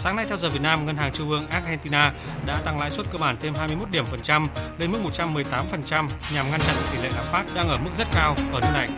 [0.00, 2.14] Sáng nay theo giờ Việt Nam, Ngân hàng Trung ương Argentina
[2.46, 4.46] đã tăng lãi suất cơ bản thêm 21 điểm phần trăm
[4.78, 8.36] lên mức 118% nhằm ngăn chặn tỷ lệ lạm phát đang ở mức rất cao
[8.52, 8.88] ở nước này.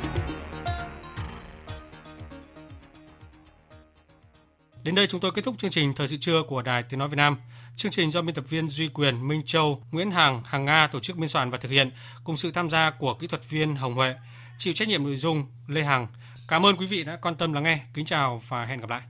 [4.83, 7.09] Đến đây chúng tôi kết thúc chương trình Thời sự trưa của Đài Tiếng Nói
[7.09, 7.37] Việt Nam.
[7.77, 11.01] Chương trình do biên tập viên Duy Quyền, Minh Châu, Nguyễn Hằng, Hằng Nga tổ
[11.01, 11.91] chức biên soạn và thực hiện
[12.25, 14.15] cùng sự tham gia của kỹ thuật viên Hồng Huệ,
[14.59, 16.07] chịu trách nhiệm nội dung Lê Hằng.
[16.49, 17.79] Cảm ơn quý vị đã quan tâm lắng nghe.
[17.95, 19.03] Kính chào và hẹn gặp lại.